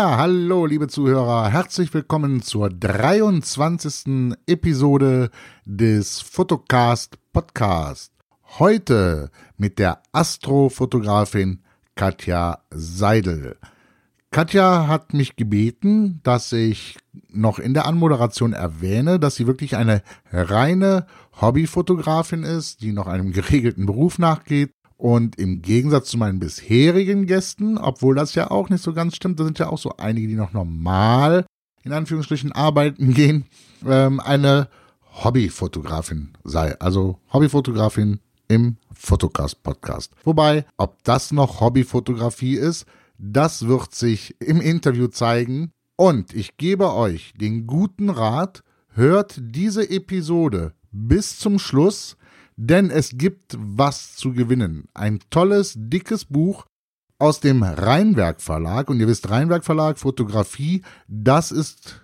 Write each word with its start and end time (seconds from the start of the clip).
Ja, 0.00 0.16
hallo 0.16 0.64
liebe 0.64 0.88
Zuhörer, 0.88 1.50
herzlich 1.50 1.92
willkommen 1.92 2.40
zur 2.40 2.70
23. 2.70 4.34
Episode 4.46 5.28
des 5.66 6.22
Fotocast 6.22 7.18
Podcast. 7.34 8.10
Heute 8.58 9.30
mit 9.58 9.78
der 9.78 10.00
Astrofotografin 10.12 11.62
Katja 11.96 12.60
Seidel. 12.70 13.58
Katja 14.30 14.86
hat 14.86 15.12
mich 15.12 15.36
gebeten, 15.36 16.20
dass 16.22 16.50
ich 16.54 16.96
noch 17.28 17.58
in 17.58 17.74
der 17.74 17.84
Anmoderation 17.84 18.54
erwähne, 18.54 19.20
dass 19.20 19.34
sie 19.34 19.46
wirklich 19.46 19.76
eine 19.76 20.02
reine 20.32 21.04
Hobbyfotografin 21.42 22.44
ist, 22.44 22.80
die 22.80 22.92
noch 22.92 23.06
einem 23.06 23.32
geregelten 23.34 23.84
Beruf 23.84 24.18
nachgeht 24.18 24.72
und 25.00 25.36
im 25.36 25.62
Gegensatz 25.62 26.10
zu 26.10 26.18
meinen 26.18 26.38
bisherigen 26.38 27.26
Gästen, 27.26 27.78
obwohl 27.78 28.14
das 28.14 28.34
ja 28.34 28.50
auch 28.50 28.68
nicht 28.68 28.82
so 28.82 28.92
ganz 28.92 29.16
stimmt, 29.16 29.40
da 29.40 29.44
sind 29.44 29.58
ja 29.58 29.70
auch 29.70 29.78
so 29.78 29.96
einige, 29.96 30.28
die 30.28 30.34
noch 30.34 30.52
normal 30.52 31.46
in 31.82 31.92
Anführungsstrichen 31.92 32.52
arbeiten 32.52 33.14
gehen, 33.14 33.46
ähm, 33.86 34.20
eine 34.20 34.68
Hobbyfotografin 35.24 36.34
sei. 36.44 36.78
Also 36.80 37.18
Hobbyfotografin 37.32 38.20
im 38.48 38.76
Fotocast-Podcast. 38.92 40.12
Wobei, 40.24 40.66
ob 40.76 41.02
das 41.04 41.32
noch 41.32 41.60
Hobbyfotografie 41.60 42.56
ist, 42.56 42.84
das 43.16 43.66
wird 43.66 43.94
sich 43.94 44.36
im 44.40 44.60
Interview 44.60 45.06
zeigen. 45.06 45.72
Und 45.96 46.34
ich 46.34 46.58
gebe 46.58 46.92
euch 46.94 47.32
den 47.40 47.66
guten 47.66 48.10
Rat, 48.10 48.62
hört 48.92 49.38
diese 49.40 49.88
Episode 49.88 50.74
bis 50.92 51.38
zum 51.38 51.58
Schluss, 51.58 52.16
denn 52.62 52.90
es 52.90 53.16
gibt 53.16 53.56
was 53.58 54.16
zu 54.16 54.34
gewinnen. 54.34 54.84
Ein 54.92 55.20
tolles, 55.30 55.72
dickes 55.76 56.26
Buch 56.26 56.66
aus 57.18 57.40
dem 57.40 57.62
Rheinwerk 57.62 58.42
Verlag. 58.42 58.90
Und 58.90 59.00
ihr 59.00 59.08
wisst, 59.08 59.30
Rheinwerk 59.30 59.64
Verlag, 59.64 59.98
Fotografie, 59.98 60.82
das 61.08 61.52
ist 61.52 62.02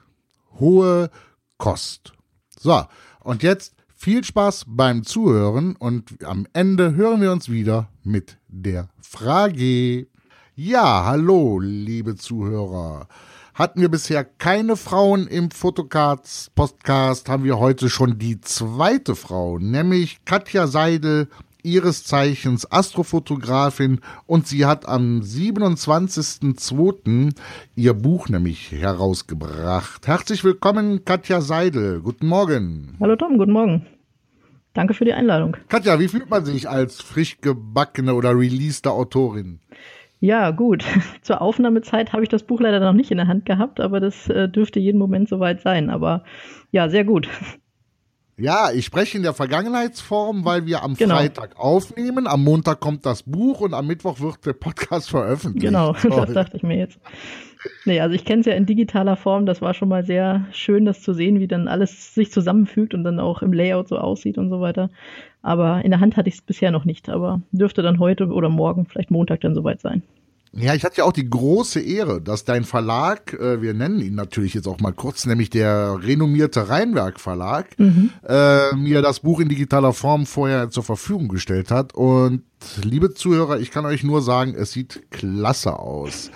hohe 0.59 1.11
Kost. 1.59 2.15
So, 2.59 2.83
und 3.21 3.43
jetzt 3.43 3.75
viel 3.95 4.25
Spaß 4.25 4.65
beim 4.67 5.05
Zuhören 5.05 5.77
und 5.77 6.25
am 6.25 6.47
Ende 6.55 6.95
hören 6.95 7.21
wir 7.21 7.33
uns 7.33 7.51
wieder 7.51 7.91
mit 8.03 8.39
der 8.49 8.89
Frage. 9.03 10.07
Ja, 10.55 11.05
hallo, 11.05 11.59
liebe 11.59 12.17
Zuhörer 12.17 13.09
hatten 13.57 13.81
wir 13.81 13.89
bisher 13.89 14.23
keine 14.23 14.77
Frauen 14.77 15.27
im 15.27 15.51
Fotocards 15.51 16.53
Podcast, 16.55 17.31
haben 17.31 17.45
wir 17.45 17.59
heute 17.59 17.89
schon 17.89 18.19
die 18.19 18.39
zweite 18.43 19.17
Frau, 19.17 19.59
nämlich 19.59 20.19
Katja 20.27 20.67
Seidel, 20.67 21.29
ihres 21.63 22.05
Zeichens 22.05 22.71
Astrofotografin 22.71 24.01
und 24.27 24.47
sie 24.47 24.67
hat 24.67 24.87
am 24.87 25.21
27.02. 25.21 27.35
ihr 27.77 27.95
Buch 27.95 28.29
nämlich 28.29 28.73
herausgebracht. 28.73 30.07
Herzlich 30.07 30.45
willkommen, 30.45 31.07
Katja 31.07 31.41
Seidel. 31.41 32.03
Guten 32.03 32.27
Morgen. 32.27 32.99
Hallo 33.01 33.17
Tom, 33.17 33.39
guten 33.39 33.53
Morgen. 33.53 33.87
Danke 34.75 34.93
für 34.93 35.07
die 35.07 35.15
Einladung. 35.15 35.57
Katja, 35.69 35.99
wie 35.99 36.09
fühlt 36.09 36.29
man 36.29 36.45
sich 36.45 36.69
als 36.69 37.01
frisch 37.01 37.41
gebackene 37.41 38.13
oder 38.13 38.39
releaste 38.39 38.91
Autorin? 38.91 39.61
Ja, 40.21 40.51
gut. 40.51 40.85
Zur 41.23 41.41
Aufnahmezeit 41.41 42.13
habe 42.13 42.23
ich 42.23 42.29
das 42.29 42.43
Buch 42.43 42.61
leider 42.61 42.81
noch 42.81 42.93
nicht 42.93 43.11
in 43.11 43.19
der 43.19 43.29
Hand 43.29 43.45
gehabt, 43.45 43.81
aber 43.81 44.01
das 44.01 44.29
äh, 44.29 44.49
dürfte 44.49 44.81
jeden 44.81 44.99
Moment 44.99 45.29
soweit 45.29 45.61
sein. 45.61 45.91
Aber 45.91 46.25
ja, 46.73 46.89
sehr 46.89 47.05
gut. 47.05 47.29
Ja, 48.39 48.71
ich 48.71 48.85
spreche 48.85 49.17
in 49.17 49.23
der 49.23 49.33
Vergangenheitsform, 49.33 50.45
weil 50.45 50.67
wir 50.67 50.83
am 50.83 50.95
genau. 50.95 51.17
Freitag 51.17 51.59
aufnehmen, 51.59 52.27
am 52.27 52.45
Montag 52.45 52.81
kommt 52.81 53.07
das 53.07 53.23
Buch 53.23 53.63
und 53.63 53.73
am 53.73 53.87
Mittwoch 53.87 54.21
wird 54.21 54.45
der 54.45 54.53
Podcast 54.53 55.09
veröffentlicht. 55.09 55.65
Genau, 55.65 55.93
Toll. 56.01 56.11
das 56.11 56.35
dachte 56.35 56.57
ich 56.59 56.63
mir 56.63 56.77
jetzt. 56.77 56.99
Nee, 57.87 58.01
also 58.01 58.15
ich 58.15 58.27
kenne 58.27 58.41
es 58.41 58.47
ja 58.47 58.53
in 58.53 58.67
digitaler 58.67 59.17
Form, 59.17 59.47
das 59.47 59.63
war 59.63 59.73
schon 59.73 59.89
mal 59.89 60.05
sehr 60.05 60.45
schön, 60.53 60.85
das 60.85 61.01
zu 61.01 61.15
sehen, 61.15 61.41
wie 61.41 61.49
dann 61.49 61.67
alles 61.67 62.15
sich 62.15 62.31
zusammenfügt 62.31 62.93
und 62.93 63.05
dann 63.05 63.21
auch 63.21 63.41
im 63.41 63.55
Layout 63.55 63.89
so 63.89 63.97
aussieht 63.97 64.37
und 64.37 64.51
so 64.51 64.61
weiter. 64.61 64.91
Aber 65.47 65.85
in 65.85 65.93
der 65.93 66.01
Hand 66.01 66.17
hatte 66.17 66.29
ich 66.29 66.35
es 66.35 66.43
bisher 66.43 66.73
noch 66.73 66.85
nicht, 66.85 67.09
aber 67.09 67.41
dürfte 67.53 67.81
dann 67.81 68.01
heute 68.01 68.27
oder 68.27 68.49
morgen, 68.49 68.85
vielleicht 68.85 69.13
Montag 69.13 69.43
dann 69.43 69.55
soweit 69.55 69.81
sein. 69.81 70.03
Ja, 70.53 70.75
ich 70.75 70.85
hatte 70.85 70.99
ja 70.99 71.05
auch 71.05 71.13
die 71.13 71.31
große 71.31 71.81
Ehre, 71.81 72.21
dass 72.21 72.45
dein 72.45 72.65
Verlag, 72.65 73.33
äh, 73.35 73.63
wir 73.63 73.73
nennen 73.73 74.01
ihn 74.01 74.17
natürlich 74.17 74.55
jetzt 74.55 74.67
auch 74.67 74.81
mal 74.81 74.93
kurz, 74.93 75.25
nämlich 75.25 75.49
der 75.49 76.01
renommierte 76.03 76.69
Rheinwerk 76.69 77.21
Verlag, 77.21 77.79
mhm. 77.79 78.11
äh, 78.27 78.75
mir 78.75 79.03
das 79.03 79.21
Buch 79.21 79.39
in 79.39 79.49
digitaler 79.49 79.93
Form 79.93 80.27
vorher 80.27 80.71
zur 80.71 80.83
Verfügung 80.83 81.29
gestellt 81.29 81.71
hat. 81.71 81.95
Und 81.95 82.43
liebe 82.83 83.15
Zuhörer, 83.15 83.61
ich 83.61 83.71
kann 83.71 83.87
euch 83.87 84.03
nur 84.03 84.23
sagen, 84.23 84.53
es 84.57 84.73
sieht 84.73 85.13
klasse 85.13 85.79
aus. 85.79 86.33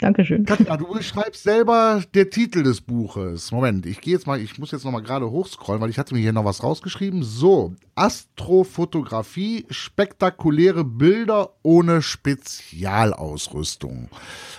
Dankeschön. 0.00 0.44
Katja, 0.44 0.76
du 0.76 0.94
beschreibst 0.94 1.42
selber 1.42 2.04
der 2.14 2.30
Titel 2.30 2.62
des 2.62 2.80
Buches. 2.80 3.50
Moment, 3.50 3.84
ich 3.84 4.00
gehe 4.00 4.14
jetzt 4.14 4.28
mal, 4.28 4.40
ich 4.40 4.56
muss 4.58 4.70
jetzt 4.70 4.84
noch 4.84 4.92
mal 4.92 5.02
gerade 5.02 5.28
hochscrollen, 5.28 5.82
weil 5.82 5.90
ich 5.90 5.98
hatte 5.98 6.14
mir 6.14 6.20
hier 6.20 6.32
noch 6.32 6.44
was 6.44 6.62
rausgeschrieben. 6.62 7.24
So, 7.24 7.74
Astrofotografie, 7.96 9.66
spektakuläre 9.70 10.84
Bilder 10.84 11.50
ohne 11.62 12.00
Spezialausrüstung. 12.00 14.08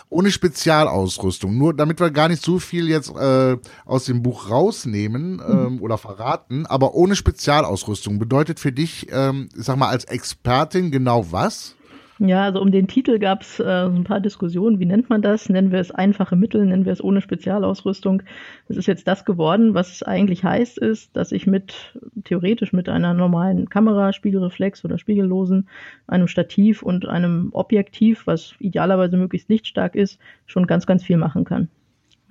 Ohne 0.10 0.30
Spezialausrüstung. 0.30 1.58
Nur 1.58 1.74
damit 1.74 2.02
wir 2.02 2.12
gar 2.12 2.28
nicht 2.28 2.44
so 2.44 2.60
viel 2.60 2.90
jetzt 2.90 3.16
äh, 3.16 3.56
aus 3.86 4.06
dem 4.06 4.22
Buch 4.22 4.50
rausnehmen 4.50 5.42
ähm, 5.48 5.76
mhm. 5.76 5.82
oder 5.82 5.98
verraten, 5.98 6.66
aber 6.66 6.96
ohne 6.96 7.16
Spezialausrüstung 7.16 8.20
bedeutet 8.20 8.60
für 8.60 8.74
dich, 8.74 9.08
ähm, 9.12 9.48
ich 9.58 9.64
sag 9.64 9.78
mal, 9.78 9.88
als 9.88 10.04
Expertin 10.04 10.92
genau 10.92 11.32
was? 11.32 11.76
Ja, 12.20 12.44
also 12.44 12.62
um 12.62 12.70
den 12.72 12.88
Titel 12.88 13.18
gab 13.18 13.44
es 13.44 13.62
äh, 13.62 13.64
ein 13.64 14.04
paar 14.04 14.20
Diskussionen. 14.20 14.80
Wie 14.80 14.86
nennt 14.86 15.10
man 15.10 15.22
das? 15.22 15.48
Nennen 15.48 15.72
wir 15.72 15.80
es 15.80 15.90
einfache 15.90 16.36
Mittel? 16.36 16.66
Nennen 16.66 16.84
wir 16.84 16.92
es 16.92 17.02
ohne 17.02 17.22
Spezialausrüstung? 17.22 18.24
Es 18.68 18.76
ist 18.76 18.88
jetzt 18.88 19.08
das 19.08 19.24
geworden, 19.24 19.74
was 19.74 19.94
es 19.94 20.04
eigentlich 20.04 20.44
heißt, 20.44 20.78
ist, 20.80 21.16
dass 21.16 21.32
ich 21.32 21.48
mit 21.48 21.94
theoretisch 22.26 22.74
mit 22.74 22.90
einer 22.90 23.14
normalen 23.14 23.70
Kamera, 23.70 24.12
Spiegelreflex 24.12 24.84
oder 24.84 24.98
spiegellosen, 24.98 25.70
einem 26.08 26.28
Stativ 26.28 26.84
und 26.84 27.08
einem 27.08 27.50
Objektiv, 27.54 28.28
was 28.28 28.54
idealerweise 28.60 29.16
möglichst 29.16 29.48
lichtstark 29.48 29.96
ist, 29.96 30.20
schon 30.46 30.68
ganz, 30.68 30.86
ganz 30.86 31.04
viel 31.04 31.18
machen 31.18 31.46
kann. 31.46 31.70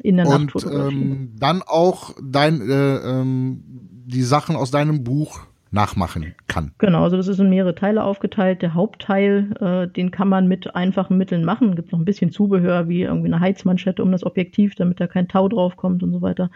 In 0.00 0.18
der 0.18 0.26
und, 0.26 0.32
Nachtfotografie. 0.32 0.96
Ähm, 0.96 1.32
dann 1.40 1.62
auch 1.66 2.14
dein, 2.22 2.60
äh, 2.60 2.96
ähm, 2.96 3.62
die 3.64 4.22
Sachen 4.22 4.54
aus 4.54 4.70
deinem 4.70 5.02
Buch 5.02 5.40
nachmachen 5.70 6.34
kann. 6.46 6.72
Genau, 6.78 7.02
also 7.02 7.16
das 7.16 7.28
ist 7.28 7.38
in 7.40 7.50
mehrere 7.50 7.74
Teile 7.74 8.02
aufgeteilt. 8.02 8.62
Der 8.62 8.74
Hauptteil, 8.74 9.50
äh, 9.60 9.88
den 9.88 10.10
kann 10.10 10.28
man 10.28 10.48
mit 10.48 10.74
einfachen 10.74 11.18
Mitteln 11.18 11.44
machen. 11.44 11.76
Gibt 11.76 11.92
noch 11.92 11.98
ein 11.98 12.04
bisschen 12.04 12.30
Zubehör, 12.30 12.88
wie 12.88 13.02
irgendwie 13.02 13.28
eine 13.28 13.40
Heizmanschette 13.40 14.02
um 14.02 14.10
das 14.12 14.24
Objektiv, 14.24 14.74
damit 14.74 15.00
da 15.00 15.06
kein 15.06 15.28
Tau 15.28 15.48
draufkommt 15.48 16.02
und 16.02 16.12
so 16.12 16.22
weiter. 16.22 16.50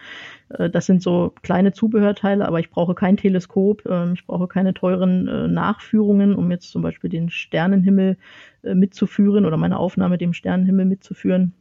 Äh, 0.49 0.69
das 0.69 0.85
sind 0.85 1.03
so 1.03 1.33
kleine 1.43 1.73
Zubehörteile, 1.73 2.47
aber 2.47 2.59
ich 2.59 2.69
brauche 2.69 2.95
kein 2.95 3.17
Teleskop, 3.17 3.85
äh, 3.85 4.13
ich 4.13 4.25
brauche 4.25 4.47
keine 4.47 4.73
teuren 4.73 5.27
äh, 5.27 5.47
Nachführungen, 5.47 6.35
um 6.35 6.49
jetzt 6.49 6.71
zum 6.71 6.81
Beispiel 6.81 7.09
den 7.09 7.29
Sternenhimmel 7.29 8.17
äh, 8.63 8.73
mitzuführen 8.73 9.45
oder 9.45 9.57
meine 9.57 9.77
Aufnahme 9.77 10.17
dem 10.17 10.33
Sternenhimmel 10.33 10.85
mitzuführen. 10.85 11.53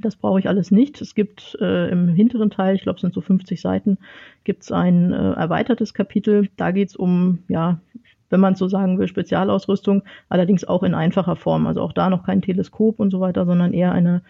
Das 0.00 0.16
brauche 0.16 0.38
ich 0.38 0.48
alles 0.48 0.70
nicht. 0.70 1.00
Es 1.00 1.14
gibt 1.14 1.56
äh, 1.60 1.90
im 1.90 2.08
hinteren 2.08 2.50
Teil, 2.50 2.74
ich 2.74 2.82
glaube, 2.82 2.96
es 2.96 3.00
sind 3.02 3.14
so 3.14 3.20
50 3.20 3.60
Seiten, 3.60 3.98
gibt 4.44 4.62
es 4.62 4.72
ein 4.72 5.12
äh, 5.12 5.32
erweitertes 5.32 5.94
Kapitel. 5.94 6.48
Da 6.56 6.70
geht 6.70 6.88
es 6.88 6.96
um, 6.96 7.40
ja, 7.48 7.80
wenn 8.30 8.40
man 8.40 8.54
so 8.54 8.68
sagen 8.68 8.98
will, 8.98 9.08
Spezialausrüstung, 9.08 10.02
allerdings 10.28 10.64
auch 10.64 10.82
in 10.82 10.94
einfacher 10.94 11.36
Form. 11.36 11.66
Also 11.66 11.80
auch 11.80 11.92
da 11.92 12.10
noch 12.10 12.24
kein 12.24 12.42
Teleskop 12.42 13.00
und 13.00 13.10
so 13.10 13.20
weiter, 13.20 13.46
sondern 13.46 13.72
eher 13.72 13.92
eine 13.92 14.22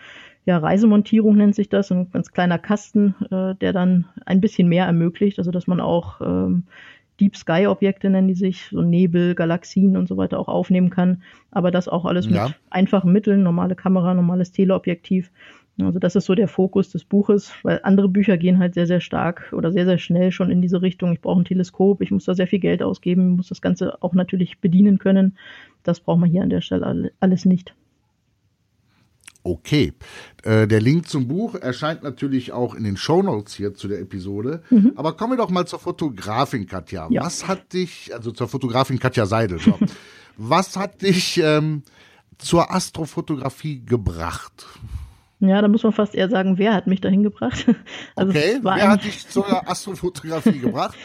ja, 0.48 0.56
Reisemontierung 0.56 1.36
nennt 1.36 1.54
sich 1.54 1.68
das, 1.68 1.92
ein 1.92 2.10
ganz 2.10 2.32
kleiner 2.32 2.58
Kasten, 2.58 3.14
äh, 3.30 3.54
der 3.56 3.74
dann 3.74 4.06
ein 4.24 4.40
bisschen 4.40 4.66
mehr 4.66 4.86
ermöglicht, 4.86 5.38
also 5.38 5.50
dass 5.50 5.66
man 5.66 5.78
auch 5.78 6.22
ähm, 6.22 6.62
Deep 7.20 7.36
Sky 7.36 7.66
Objekte 7.66 8.08
nennen 8.08 8.28
die 8.28 8.34
sich, 8.34 8.68
so 8.70 8.80
Nebel, 8.80 9.34
Galaxien 9.34 9.96
und 9.96 10.08
so 10.08 10.16
weiter 10.16 10.38
auch 10.38 10.48
aufnehmen 10.48 10.88
kann. 10.88 11.22
Aber 11.50 11.70
das 11.70 11.88
auch 11.88 12.04
alles 12.04 12.30
ja. 12.30 12.46
mit 12.46 12.54
einfachen 12.70 13.12
Mitteln, 13.12 13.42
normale 13.42 13.74
Kamera, 13.74 14.14
normales 14.14 14.52
Teleobjektiv. 14.52 15.30
Also 15.86 15.98
das 15.98 16.16
ist 16.16 16.24
so 16.24 16.34
der 16.34 16.48
Fokus 16.48 16.90
des 16.90 17.04
Buches, 17.04 17.52
weil 17.62 17.80
andere 17.84 18.08
Bücher 18.08 18.36
gehen 18.36 18.58
halt 18.58 18.74
sehr, 18.74 18.86
sehr 18.86 19.00
stark 19.00 19.52
oder 19.52 19.70
sehr, 19.70 19.84
sehr 19.84 19.98
schnell 19.98 20.32
schon 20.32 20.50
in 20.50 20.60
diese 20.60 20.82
Richtung. 20.82 21.12
Ich 21.12 21.20
brauche 21.20 21.40
ein 21.40 21.44
Teleskop, 21.44 22.02
ich 22.02 22.10
muss 22.10 22.24
da 22.24 22.34
sehr 22.34 22.48
viel 22.48 22.58
Geld 22.58 22.82
ausgeben, 22.82 23.36
muss 23.36 23.48
das 23.48 23.62
Ganze 23.62 24.02
auch 24.02 24.14
natürlich 24.14 24.58
bedienen 24.58 24.98
können. 24.98 25.36
Das 25.84 26.00
braucht 26.00 26.18
man 26.18 26.30
hier 26.30 26.42
an 26.42 26.50
der 26.50 26.60
Stelle 26.60 27.12
alles 27.20 27.44
nicht. 27.44 27.74
Okay. 29.44 29.92
Äh, 30.42 30.66
der 30.66 30.80
Link 30.80 31.08
zum 31.08 31.28
Buch 31.28 31.54
erscheint 31.54 32.02
natürlich 32.02 32.52
auch 32.52 32.74
in 32.74 32.84
den 32.84 32.96
Shownotes 32.96 33.54
hier 33.54 33.74
zu 33.74 33.88
der 33.88 34.00
Episode. 34.00 34.62
Mhm. 34.70 34.92
Aber 34.96 35.16
kommen 35.16 35.34
wir 35.34 35.36
doch 35.38 35.50
mal 35.50 35.66
zur 35.66 35.78
Fotografin 35.78 36.66
Katja. 36.66 37.08
Ja. 37.10 37.22
Was 37.22 37.46
hat 37.46 37.72
dich, 37.72 38.12
also 38.12 38.32
zur 38.32 38.48
Fotografin 38.48 38.98
Katja 38.98 39.26
Seidel, 39.26 39.58
so. 39.58 39.78
was 40.36 40.76
hat 40.76 41.02
dich 41.02 41.40
ähm, 41.42 41.82
zur 42.36 42.74
Astrofotografie 42.74 43.84
gebracht? 43.84 44.66
Ja, 45.40 45.62
da 45.62 45.68
muss 45.68 45.84
man 45.84 45.92
fast 45.92 46.14
eher 46.14 46.28
sagen, 46.28 46.58
wer 46.58 46.74
hat 46.74 46.86
mich 46.86 47.00
dahin 47.00 47.22
gebracht. 47.22 47.66
Also 48.16 48.30
okay, 48.30 48.58
wer 48.62 48.88
hat 48.88 49.04
dich 49.04 49.28
zur 49.28 49.68
Astrofotografie 49.68 50.58
gebracht? 50.60 50.96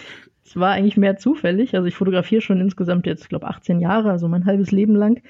Es 0.43 0.59
war 0.59 0.71
eigentlich 0.71 0.97
mehr 0.97 1.17
zufällig. 1.17 1.75
Also 1.75 1.87
ich 1.87 1.95
fotografiere 1.95 2.41
schon 2.41 2.59
insgesamt 2.59 3.05
jetzt, 3.05 3.23
ich 3.23 3.29
glaube, 3.29 3.47
18 3.47 3.79
Jahre, 3.79 4.11
also 4.11 4.27
mein 4.27 4.45
halbes 4.45 4.71
Leben 4.71 4.95
lang. 4.95 5.21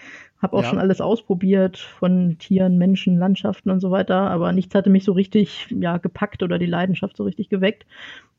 Habe 0.41 0.57
auch 0.57 0.63
ja. 0.63 0.69
schon 0.69 0.79
alles 0.79 0.99
ausprobiert 0.99 1.77
von 1.77 2.37
Tieren, 2.37 2.77
Menschen, 2.77 3.17
Landschaften 3.17 3.69
und 3.69 3.79
so 3.79 3.91
weiter, 3.91 4.29
aber 4.29 4.51
nichts 4.51 4.75
hatte 4.75 4.89
mich 4.89 5.05
so 5.05 5.13
richtig 5.13 5.67
ja, 5.69 5.97
gepackt 5.97 6.43
oder 6.43 6.59
die 6.59 6.65
Leidenschaft 6.65 7.15
so 7.15 7.23
richtig 7.23 7.47
geweckt. 7.47 7.85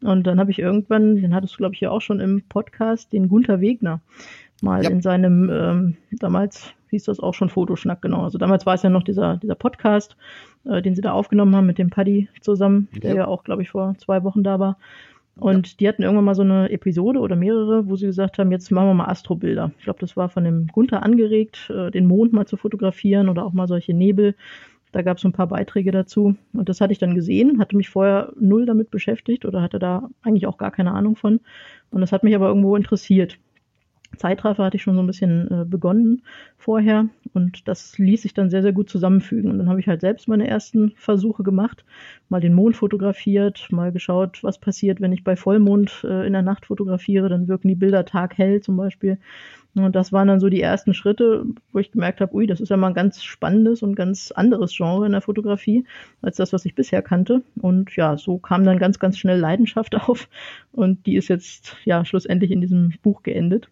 Und 0.03 0.27
dann 0.27 0.39
habe 0.39 0.51
ich 0.51 0.59
irgendwann, 0.59 1.17
den 1.17 1.35
hattest 1.35 1.55
du, 1.55 1.59
glaube 1.59 1.75
ich, 1.75 1.81
ja 1.81 1.91
auch 1.91 2.03
schon 2.03 2.21
im 2.21 2.43
Podcast, 2.47 3.15
den 3.15 3.29
Gunther 3.29 3.63
Wegner 3.63 4.03
mal 4.61 4.85
ja. 4.85 4.91
in 4.91 5.01
seinem, 5.01 5.51
ähm, 5.51 5.97
damals 6.11 6.75
hieß 6.91 7.05
das 7.05 7.21
auch 7.21 7.35
schon 7.35 7.49
Fotoschnack, 7.49 8.03
genau. 8.03 8.23
Also 8.25 8.39
damals 8.39 8.67
war 8.67 8.75
es 8.75 8.83
ja 8.83 8.91
noch 8.91 9.03
dieser, 9.03 9.39
dieser 9.39 9.55
Podcast, 9.55 10.17
äh, 10.67 10.83
den 10.83 10.95
sie 10.95 11.03
da 11.03 11.13
aufgenommen 11.13 11.55
haben 11.55 11.67
mit 11.67 11.79
dem 11.79 11.91
Paddy 11.91 12.29
zusammen, 12.41 12.89
der 12.95 13.11
ja, 13.11 13.17
ja 13.17 13.27
auch, 13.27 13.45
glaube 13.45 13.63
ich, 13.63 13.71
vor 13.71 13.95
zwei 13.99 14.23
Wochen 14.25 14.43
da 14.43 14.59
war. 14.59 14.79
Und 15.37 15.69
ja. 15.69 15.75
die 15.81 15.89
hatten 15.89 16.03
irgendwann 16.03 16.25
mal 16.25 16.35
so 16.35 16.43
eine 16.43 16.71
Episode 16.71 17.19
oder 17.19 17.35
mehrere, 17.35 17.89
wo 17.89 17.97
sie 17.97 18.07
gesagt 18.07 18.39
haben, 18.39 18.53
jetzt 18.53 18.71
machen 18.71 18.89
wir 18.89 18.95
mal 18.95 19.09
Astrobilder. 19.09 19.73
Ich 19.79 19.85
glaube, 19.85 19.99
das 19.99 20.17
war 20.17 20.29
von 20.29 20.45
dem 20.45 20.69
Gunther 20.69 21.03
angeregt, 21.03 21.71
äh, 21.75 21.91
den 21.91 22.07
Mond 22.07 22.33
mal 22.33 22.47
zu 22.47 22.57
fotografieren 22.57 23.29
oder 23.29 23.45
auch 23.45 23.53
mal 23.53 23.67
solche 23.67 23.95
Nebel. 23.95 24.35
Da 24.93 25.03
gab 25.03 25.17
es 25.17 25.23
so 25.23 25.29
ein 25.29 25.33
paar 25.33 25.49
Beiträge 25.49 25.91
dazu. 25.91 26.37
Und 26.53 26.69
das 26.69 26.81
hatte 26.81 26.93
ich 26.93 27.01
dann 27.01 27.17
gesehen, 27.17 27.59
hatte 27.59 27.77
mich 27.77 27.89
vorher 27.89 28.33
null 28.39 28.65
damit 28.65 28.93
beschäftigt 28.93 29.45
oder 29.45 29.61
hatte 29.61 29.81
da 29.81 30.09
eigentlich 30.23 30.47
auch 30.47 30.57
gar 30.57 30.71
keine 30.71 30.93
Ahnung 30.93 31.17
von. 31.17 31.41
Und 31.91 32.01
das 32.01 32.13
hat 32.13 32.23
mich 32.23 32.37
aber 32.37 32.47
irgendwo 32.47 32.77
interessiert. 32.77 33.39
Zeitraffer 34.17 34.65
hatte 34.65 34.77
ich 34.77 34.83
schon 34.83 34.95
so 34.95 35.03
ein 35.03 35.07
bisschen 35.07 35.51
äh, 35.51 35.65
begonnen 35.65 36.23
vorher 36.57 37.07
und 37.33 37.69
das 37.69 37.99
ließ 37.99 38.23
sich 38.23 38.35
dann 38.35 38.51
sehr, 38.51 38.63
sehr 38.63 38.73
gut 38.73 38.89
zusammenfügen. 38.89 39.51
Und 39.51 39.59
dann 39.59 39.69
habe 39.69 39.81
ich 39.81 39.89
halt 39.89 40.01
selbst 40.01 40.29
meine 40.29 40.47
ersten 40.49 40.93
Versuche 40.97 41.43
gemacht, 41.43 41.85
mal 42.29 42.41
den 42.41 42.55
Mond 42.55 42.77
fotografiert, 42.77 43.69
mal 43.71 43.93
geschaut, 43.93 44.43
was 44.43 44.59
passiert, 44.59 45.01
wenn 45.01 45.13
ich 45.13 45.25
bei 45.25 45.37
Vollmond 45.37 46.05
äh, 46.05 46.27
in 46.27 46.33
der 46.33 46.43
Nacht 46.43 46.67
fotografiere, 46.67 47.29
dann 47.29 47.49
wirken 47.49 47.69
die 47.69 47.75
Bilder 47.75 48.05
taghell 48.05 48.61
zum 48.61 48.77
Beispiel. 48.77 49.19
Und 49.75 49.97
das 49.97 50.13
waren 50.13 50.29
dann 50.29 50.39
so 50.39 50.49
die 50.49 50.61
ersten 50.61 50.95
Schritte, 50.95 51.45
wo 51.73 51.81
ich 51.81 51.91
gemerkt 51.91 52.21
habe, 52.21 52.35
ui, 52.35 52.47
das 52.47 52.61
ist 52.61 52.69
ja 52.69 52.77
mal 52.77 52.89
ein 52.89 52.95
ganz 52.95 53.25
spannendes 53.25 53.83
und 53.83 53.97
ganz 53.97 54.31
anderes 54.31 54.73
Genre 54.77 55.05
in 55.05 55.13
der 55.13 55.21
Fotografie 55.21 55.85
als 56.23 56.37
das, 56.37 56.53
was 56.53 56.65
ich 56.65 56.77
bisher 56.77 57.03
kannte. 57.03 57.43
Und 57.61 57.95
ja, 57.97 58.17
so 58.17 58.39
kam 58.39 58.65
dann 58.65 58.79
ganz, 58.79 59.01
ganz 59.01 59.19
schnell 59.19 59.39
Leidenschaft 59.39 59.95
auf 60.09 60.29
und 60.73 61.07
die 61.07 61.17
ist 61.17 61.29
jetzt 61.29 61.77
ja 61.85 62.05
schlussendlich 62.05 62.53
in 62.53 62.61
diesem 62.61 62.95
Buch 63.03 63.23
geendet. 63.25 63.69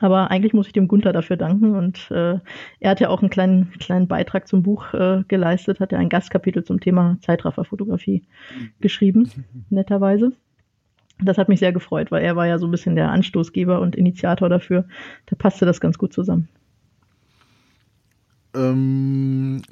Aber 0.00 0.30
eigentlich 0.30 0.52
muss 0.52 0.66
ich 0.66 0.72
dem 0.72 0.88
Gunther 0.88 1.12
dafür 1.12 1.36
danken 1.36 1.76
und 1.76 2.10
äh, 2.10 2.38
er 2.80 2.90
hat 2.90 3.00
ja 3.00 3.08
auch 3.08 3.20
einen 3.20 3.30
kleinen, 3.30 3.70
kleinen 3.78 4.08
Beitrag 4.08 4.48
zum 4.48 4.62
Buch 4.62 4.92
äh, 4.92 5.22
geleistet, 5.28 5.78
hat 5.78 5.92
ja 5.92 5.98
ein 5.98 6.08
Gastkapitel 6.08 6.64
zum 6.64 6.80
Thema 6.80 7.16
Zeitrafferfotografie 7.20 8.24
geschrieben, 8.80 9.30
netterweise. 9.70 10.32
Das 11.22 11.38
hat 11.38 11.48
mich 11.48 11.60
sehr 11.60 11.72
gefreut, 11.72 12.10
weil 12.10 12.24
er 12.24 12.34
war 12.34 12.46
ja 12.46 12.58
so 12.58 12.66
ein 12.66 12.72
bisschen 12.72 12.96
der 12.96 13.10
Anstoßgeber 13.10 13.80
und 13.80 13.94
Initiator 13.94 14.48
dafür. 14.48 14.86
Da 15.26 15.36
passte 15.36 15.64
das 15.64 15.80
ganz 15.80 15.96
gut 15.96 16.12
zusammen. 16.12 16.48
Ähm, 18.54 19.62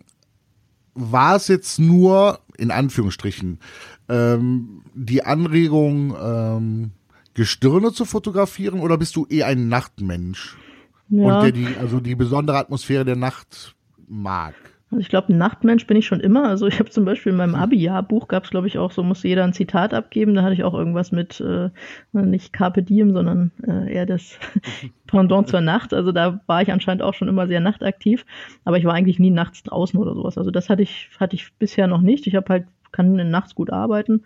war 0.94 1.36
es 1.36 1.48
jetzt 1.48 1.78
nur, 1.78 2.38
in 2.58 2.70
Anführungsstrichen, 2.70 3.58
ähm, 4.08 4.82
die 4.94 5.25
Anregung, 5.25 6.14
ähm, 6.20 6.90
Gestirne 7.34 7.93
zu 7.93 8.05
fotografieren 8.05 8.81
oder 8.81 8.99
bist 8.99 9.17
du 9.17 9.26
eher 9.26 9.46
ein 9.46 9.69
Nachtmensch? 9.69 10.56
Ja. 11.08 11.38
Und 11.38 11.44
der 11.44 11.52
die, 11.52 11.69
also 11.79 12.00
die 12.00 12.14
besondere 12.14 12.58
Atmosphäre 12.58 13.05
der 13.05 13.17
Nacht 13.17 13.75
mag? 14.08 14.55
Also 14.93 15.00
ich 15.00 15.08
glaube, 15.08 15.32
ein 15.32 15.38
Nachtmensch 15.38 15.87
bin 15.87 15.96
ich 15.96 16.06
schon 16.06 16.20
immer. 16.20 16.46
Also 16.49 16.67
ich 16.67 16.79
habe 16.79 16.90
zum 16.90 17.06
Beispiel 17.06 17.32
in 17.32 17.38
meinem 17.38 17.55
Abi-Jahrbuch 17.55 18.29
gab 18.29 18.44
es, 18.44 18.50
glaube 18.50 18.67
ich, 18.67 18.76
auch 18.76 18.93
so, 18.93 19.02
muss 19.02 19.23
jeder 19.23 19.43
ein 19.43 19.55
Zitat 19.55 19.94
abgeben. 19.94 20.34
Da 20.34 20.43
hatte 20.43 20.52
ich 20.52 20.64
auch 20.64 20.75
irgendwas 20.75 21.12
mit, 21.12 21.40
äh, 21.40 21.70
nicht 22.12 22.52
Carpe 22.52 22.82
Diem, 22.82 23.14
sondern 23.14 23.52
äh, 23.67 23.90
eher 23.90 24.05
das 24.05 24.38
Pendant 25.06 25.49
zur 25.49 25.62
Nacht. 25.62 25.94
Also 25.94 26.12
da 26.12 26.43
war 26.46 26.61
ich 26.61 26.70
anscheinend 26.70 27.02
auch 27.02 27.14
schon 27.14 27.28
immer 27.28 27.46
sehr 27.46 27.61
nachtaktiv. 27.61 28.26
Aber 28.67 28.76
ich 28.76 28.85
war 28.85 28.93
eigentlich 28.93 29.19
nie 29.19 29.31
nachts 29.31 29.62
draußen 29.62 29.99
oder 29.99 30.14
sowas. 30.14 30.37
Also 30.37 30.50
das 30.50 30.69
hatte 30.69 30.82
ich, 30.82 31.08
hatte 31.19 31.37
ich 31.37 31.55
bisher 31.58 31.87
noch 31.87 32.02
nicht. 32.02 32.26
Ich 32.26 32.35
habe 32.35 32.49
halt, 32.50 32.67
kann 32.92 33.14
nachts 33.30 33.54
gut 33.54 33.70
arbeiten 33.70 34.22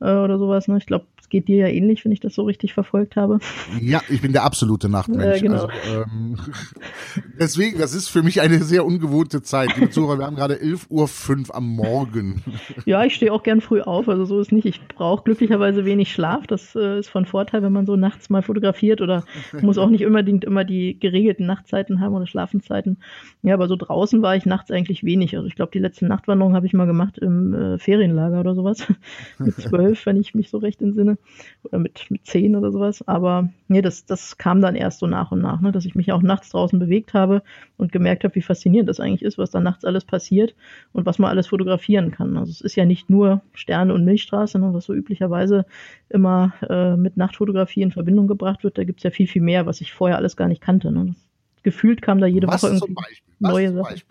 äh, 0.00 0.12
oder 0.12 0.38
sowas. 0.38 0.68
Ne? 0.68 0.78
Ich 0.78 0.86
glaube, 0.86 1.06
geht 1.28 1.48
dir 1.48 1.56
ja 1.56 1.68
ähnlich, 1.68 2.04
wenn 2.04 2.12
ich 2.12 2.20
das 2.20 2.34
so 2.34 2.42
richtig 2.42 2.74
verfolgt 2.74 3.16
habe. 3.16 3.38
Ja, 3.80 4.00
ich 4.08 4.22
bin 4.22 4.32
der 4.32 4.44
absolute 4.44 4.88
Nachtmensch. 4.88 5.38
Äh, 5.38 5.40
genau. 5.40 5.66
also, 5.66 5.68
ähm, 5.88 6.38
deswegen, 7.38 7.78
das 7.78 7.94
ist 7.94 8.08
für 8.08 8.22
mich 8.22 8.40
eine 8.40 8.62
sehr 8.62 8.84
ungewohnte 8.84 9.42
Zeit. 9.42 9.76
Liebe 9.76 9.90
Zuhörer, 9.90 10.18
wir 10.18 10.26
haben 10.26 10.36
gerade 10.36 10.54
11.05 10.54 11.48
Uhr 11.48 11.54
am 11.54 11.68
Morgen. 11.68 12.42
Ja, 12.84 13.04
ich 13.04 13.14
stehe 13.14 13.32
auch 13.32 13.42
gern 13.42 13.60
früh 13.60 13.80
auf, 13.80 14.08
also 14.08 14.24
so 14.24 14.40
ist 14.40 14.52
nicht. 14.52 14.64
Ich 14.64 14.80
brauche 14.88 15.24
glücklicherweise 15.24 15.84
wenig 15.84 16.12
Schlaf. 16.12 16.46
Das 16.46 16.74
äh, 16.74 17.00
ist 17.00 17.08
von 17.08 17.26
Vorteil, 17.26 17.62
wenn 17.62 17.72
man 17.72 17.86
so 17.86 17.96
nachts 17.96 18.30
mal 18.30 18.42
fotografiert 18.42 19.00
oder 19.00 19.24
muss 19.60 19.78
auch 19.78 19.90
nicht 19.90 20.06
unbedingt 20.06 20.44
immer 20.44 20.64
die 20.64 20.98
geregelten 20.98 21.46
Nachtzeiten 21.46 22.00
haben 22.00 22.14
oder 22.14 22.26
Schlafenszeiten. 22.26 22.98
Ja, 23.42 23.54
aber 23.54 23.68
so 23.68 23.76
draußen 23.76 24.22
war 24.22 24.36
ich 24.36 24.46
nachts 24.46 24.70
eigentlich 24.70 25.04
wenig. 25.04 25.36
Also 25.36 25.46
ich 25.48 25.56
glaube, 25.56 25.72
die 25.72 25.78
letzte 25.78 26.06
Nachtwanderung 26.06 26.54
habe 26.54 26.66
ich 26.66 26.72
mal 26.72 26.86
gemacht 26.86 27.18
im 27.18 27.54
äh, 27.54 27.78
Ferienlager 28.08 28.40
oder 28.40 28.54
sowas. 28.54 28.86
Mit 29.38 29.54
zwölf, 29.54 30.06
wenn 30.06 30.16
ich 30.16 30.34
mich 30.34 30.50
so 30.50 30.58
recht 30.58 30.80
entsinne 30.80 31.18
oder 31.62 31.78
mit, 31.78 32.10
mit 32.10 32.26
zehn 32.26 32.56
oder 32.56 32.72
sowas. 32.72 33.06
Aber 33.06 33.50
nee, 33.68 33.82
das, 33.82 34.04
das 34.06 34.38
kam 34.38 34.60
dann 34.60 34.74
erst 34.74 35.00
so 35.00 35.06
nach 35.06 35.32
und 35.32 35.40
nach, 35.40 35.60
ne, 35.60 35.72
dass 35.72 35.84
ich 35.84 35.94
mich 35.94 36.12
auch 36.12 36.22
nachts 36.22 36.50
draußen 36.50 36.78
bewegt 36.78 37.14
habe 37.14 37.42
und 37.76 37.92
gemerkt 37.92 38.24
habe, 38.24 38.34
wie 38.34 38.42
faszinierend 38.42 38.88
das 38.88 39.00
eigentlich 39.00 39.22
ist, 39.22 39.38
was 39.38 39.50
da 39.50 39.60
nachts 39.60 39.84
alles 39.84 40.04
passiert 40.04 40.54
und 40.92 41.06
was 41.06 41.18
man 41.18 41.30
alles 41.30 41.48
fotografieren 41.48 42.10
kann. 42.10 42.36
Also 42.36 42.50
es 42.50 42.60
ist 42.60 42.76
ja 42.76 42.84
nicht 42.84 43.10
nur 43.10 43.42
Sterne 43.52 43.94
und 43.94 44.04
Milchstraße, 44.04 44.58
ne, 44.58 44.72
was 44.72 44.86
so 44.86 44.94
üblicherweise 44.94 45.66
immer 46.08 46.52
äh, 46.68 46.96
mit 46.96 47.16
Nachtfotografie 47.16 47.82
in 47.82 47.92
Verbindung 47.92 48.26
gebracht 48.26 48.64
wird. 48.64 48.78
Da 48.78 48.84
gibt's 48.84 49.02
ja 49.02 49.10
viel, 49.10 49.26
viel 49.26 49.42
mehr, 49.42 49.66
was 49.66 49.80
ich 49.80 49.92
vorher 49.92 50.16
alles 50.16 50.36
gar 50.36 50.48
nicht 50.48 50.62
kannte. 50.62 50.90
Ne. 50.90 51.14
Gefühlt 51.62 52.02
kam 52.02 52.20
da 52.20 52.26
jede 52.26 52.46
was 52.46 52.62
Woche 52.62 52.74
irgendwie 52.74 52.94
neue 53.40 53.72
Sachen. 53.72 54.02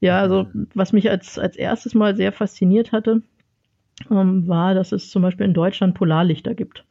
Ja, 0.00 0.20
also 0.20 0.46
was 0.74 0.92
mich 0.92 1.10
als, 1.10 1.38
als 1.38 1.56
erstes 1.56 1.94
mal 1.94 2.16
sehr 2.16 2.32
fasziniert 2.32 2.92
hatte, 2.92 3.22
ähm, 4.10 4.46
war, 4.48 4.74
dass 4.74 4.92
es 4.92 5.10
zum 5.10 5.22
Beispiel 5.22 5.46
in 5.46 5.54
Deutschland 5.54 5.94
Polarlichter 5.94 6.54
gibt. 6.54 6.84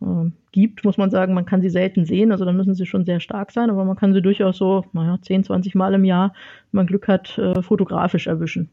Ähm, 0.00 0.32
gibt, 0.52 0.84
muss 0.84 0.98
man 0.98 1.10
sagen, 1.10 1.34
man 1.34 1.46
kann 1.46 1.62
sie 1.62 1.70
selten 1.70 2.04
sehen, 2.04 2.32
also 2.32 2.44
da 2.44 2.52
müssen 2.52 2.74
sie 2.74 2.86
schon 2.86 3.04
sehr 3.04 3.20
stark 3.20 3.52
sein, 3.52 3.70
aber 3.70 3.84
man 3.84 3.96
kann 3.96 4.12
sie 4.12 4.22
durchaus 4.22 4.58
so, 4.58 4.84
naja, 4.92 5.18
10, 5.20 5.44
20 5.44 5.74
Mal 5.74 5.94
im 5.94 6.04
Jahr, 6.04 6.34
wenn 6.70 6.78
man 6.78 6.86
Glück 6.86 7.08
hat, 7.08 7.38
äh, 7.38 7.62
fotografisch 7.62 8.26
erwischen. 8.26 8.70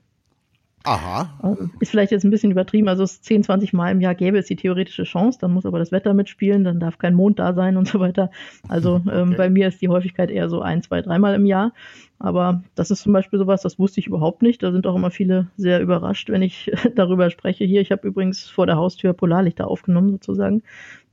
Aha. 0.83 1.39
Ähm, 1.43 1.71
ist 1.79 1.91
vielleicht 1.91 2.11
jetzt 2.11 2.23
ein 2.23 2.31
bisschen 2.31 2.51
übertrieben, 2.51 2.87
also 2.87 3.05
10, 3.05 3.43
20 3.43 3.73
Mal 3.73 3.91
im 3.91 4.01
Jahr 4.01 4.15
gäbe 4.15 4.37
es 4.37 4.47
die 4.47 4.55
theoretische 4.55 5.03
Chance, 5.03 5.37
dann 5.41 5.51
muss 5.51 5.65
aber 5.65 5.77
das 5.77 5.91
Wetter 5.91 6.13
mitspielen, 6.13 6.63
dann 6.63 6.79
darf 6.79 6.97
kein 6.97 7.15
Mond 7.15 7.39
da 7.39 7.53
sein 7.53 7.75
und 7.75 7.87
so 7.87 7.99
weiter. 7.99 8.31
Also 8.69 9.01
ähm, 9.11 9.29
okay. 9.29 9.35
bei 9.37 9.49
mir 9.49 9.67
ist 9.67 9.81
die 9.81 9.89
Häufigkeit 9.89 10.31
eher 10.31 10.49
so 10.49 10.61
ein, 10.61 10.81
zwei, 10.81 11.01
dreimal 11.01 11.35
im 11.35 11.45
Jahr. 11.45 11.73
Aber 12.17 12.63
das 12.75 12.91
ist 12.91 13.01
zum 13.01 13.13
Beispiel 13.13 13.39
sowas, 13.39 13.61
das 13.61 13.79
wusste 13.79 13.99
ich 13.99 14.07
überhaupt 14.07 14.41
nicht. 14.41 14.61
Da 14.61 14.71
sind 14.71 14.87
auch 14.87 14.95
immer 14.95 15.11
viele 15.11 15.47
sehr 15.55 15.81
überrascht, 15.81 16.29
wenn 16.29 16.41
ich 16.41 16.71
darüber 16.95 17.29
spreche. 17.29 17.65
Hier, 17.65 17.81
ich 17.81 17.91
habe 17.91 18.07
übrigens 18.07 18.49
vor 18.49 18.65
der 18.65 18.75
Haustür 18.75 19.13
Polarlichter 19.13 19.67
aufgenommen 19.67 20.11
sozusagen. 20.11 20.63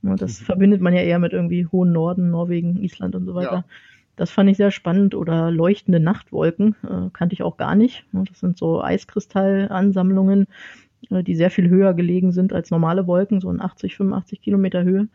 Das 0.01 0.41
mhm. 0.41 0.45
verbindet 0.45 0.81
man 0.81 0.93
ja 0.93 1.01
eher 1.01 1.19
mit 1.19 1.33
irgendwie 1.33 1.65
hohen 1.65 1.91
Norden, 1.91 2.29
Norwegen, 2.29 2.81
Island 2.83 3.15
und 3.15 3.25
so 3.25 3.35
weiter. 3.35 3.53
Ja. 3.53 3.63
Das 4.17 4.31
fand 4.31 4.49
ich 4.49 4.57
sehr 4.57 4.71
spannend. 4.71 5.15
Oder 5.15 5.49
leuchtende 5.51 6.01
Nachtwolken 6.01 6.75
äh, 6.83 7.09
kannte 7.13 7.33
ich 7.33 7.43
auch 7.43 7.55
gar 7.55 7.75
nicht. 7.75 8.05
Das 8.11 8.41
sind 8.41 8.57
so 8.57 8.83
Eiskristallansammlungen, 8.83 10.47
äh, 11.09 11.23
die 11.23 11.35
sehr 11.35 11.51
viel 11.51 11.69
höher 11.69 11.93
gelegen 11.93 12.33
sind 12.33 12.51
als 12.51 12.69
normale 12.69 13.07
Wolken, 13.07 13.39
so 13.39 13.49
in 13.49 13.61
80, 13.61 13.95
85 13.95 14.41
Kilometer 14.41 14.83
Höhe. 14.83 15.07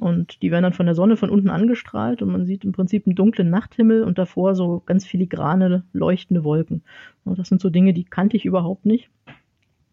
Und 0.00 0.42
die 0.42 0.50
werden 0.50 0.62
dann 0.62 0.72
von 0.72 0.86
der 0.86 0.94
Sonne 0.94 1.16
von 1.16 1.30
unten 1.30 1.50
angestrahlt 1.50 2.22
und 2.22 2.30
man 2.30 2.46
sieht 2.46 2.64
im 2.64 2.72
Prinzip 2.72 3.06
einen 3.06 3.16
dunklen 3.16 3.50
Nachthimmel 3.50 4.04
und 4.04 4.18
davor 4.18 4.54
so 4.54 4.82
ganz 4.86 5.04
filigrane, 5.04 5.84
leuchtende 5.92 6.44
Wolken. 6.44 6.82
Und 7.24 7.38
das 7.38 7.48
sind 7.48 7.60
so 7.60 7.70
Dinge, 7.70 7.92
die 7.92 8.04
kannte 8.04 8.36
ich 8.36 8.44
überhaupt 8.44 8.86
nicht. 8.86 9.10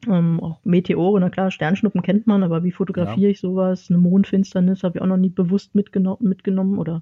Ähm, 0.07 0.39
auch 0.39 0.59
Meteore, 0.63 1.19
na 1.19 1.29
klar, 1.29 1.49
Sternschnuppen 1.49 2.03
kennt 2.03 2.27
man, 2.27 2.43
aber 2.43 2.63
wie 2.63 2.71
fotografiere 2.71 3.27
ja. 3.27 3.29
ich 3.29 3.39
sowas? 3.39 3.89
Eine 3.89 3.97
Mondfinsternis 3.97 4.83
habe 4.83 4.97
ich 4.97 5.01
auch 5.01 5.07
noch 5.07 5.17
nie 5.17 5.29
bewusst 5.29 5.73
mitgeno 5.73 6.17
mitgenommen 6.21 6.77
oder 6.77 7.01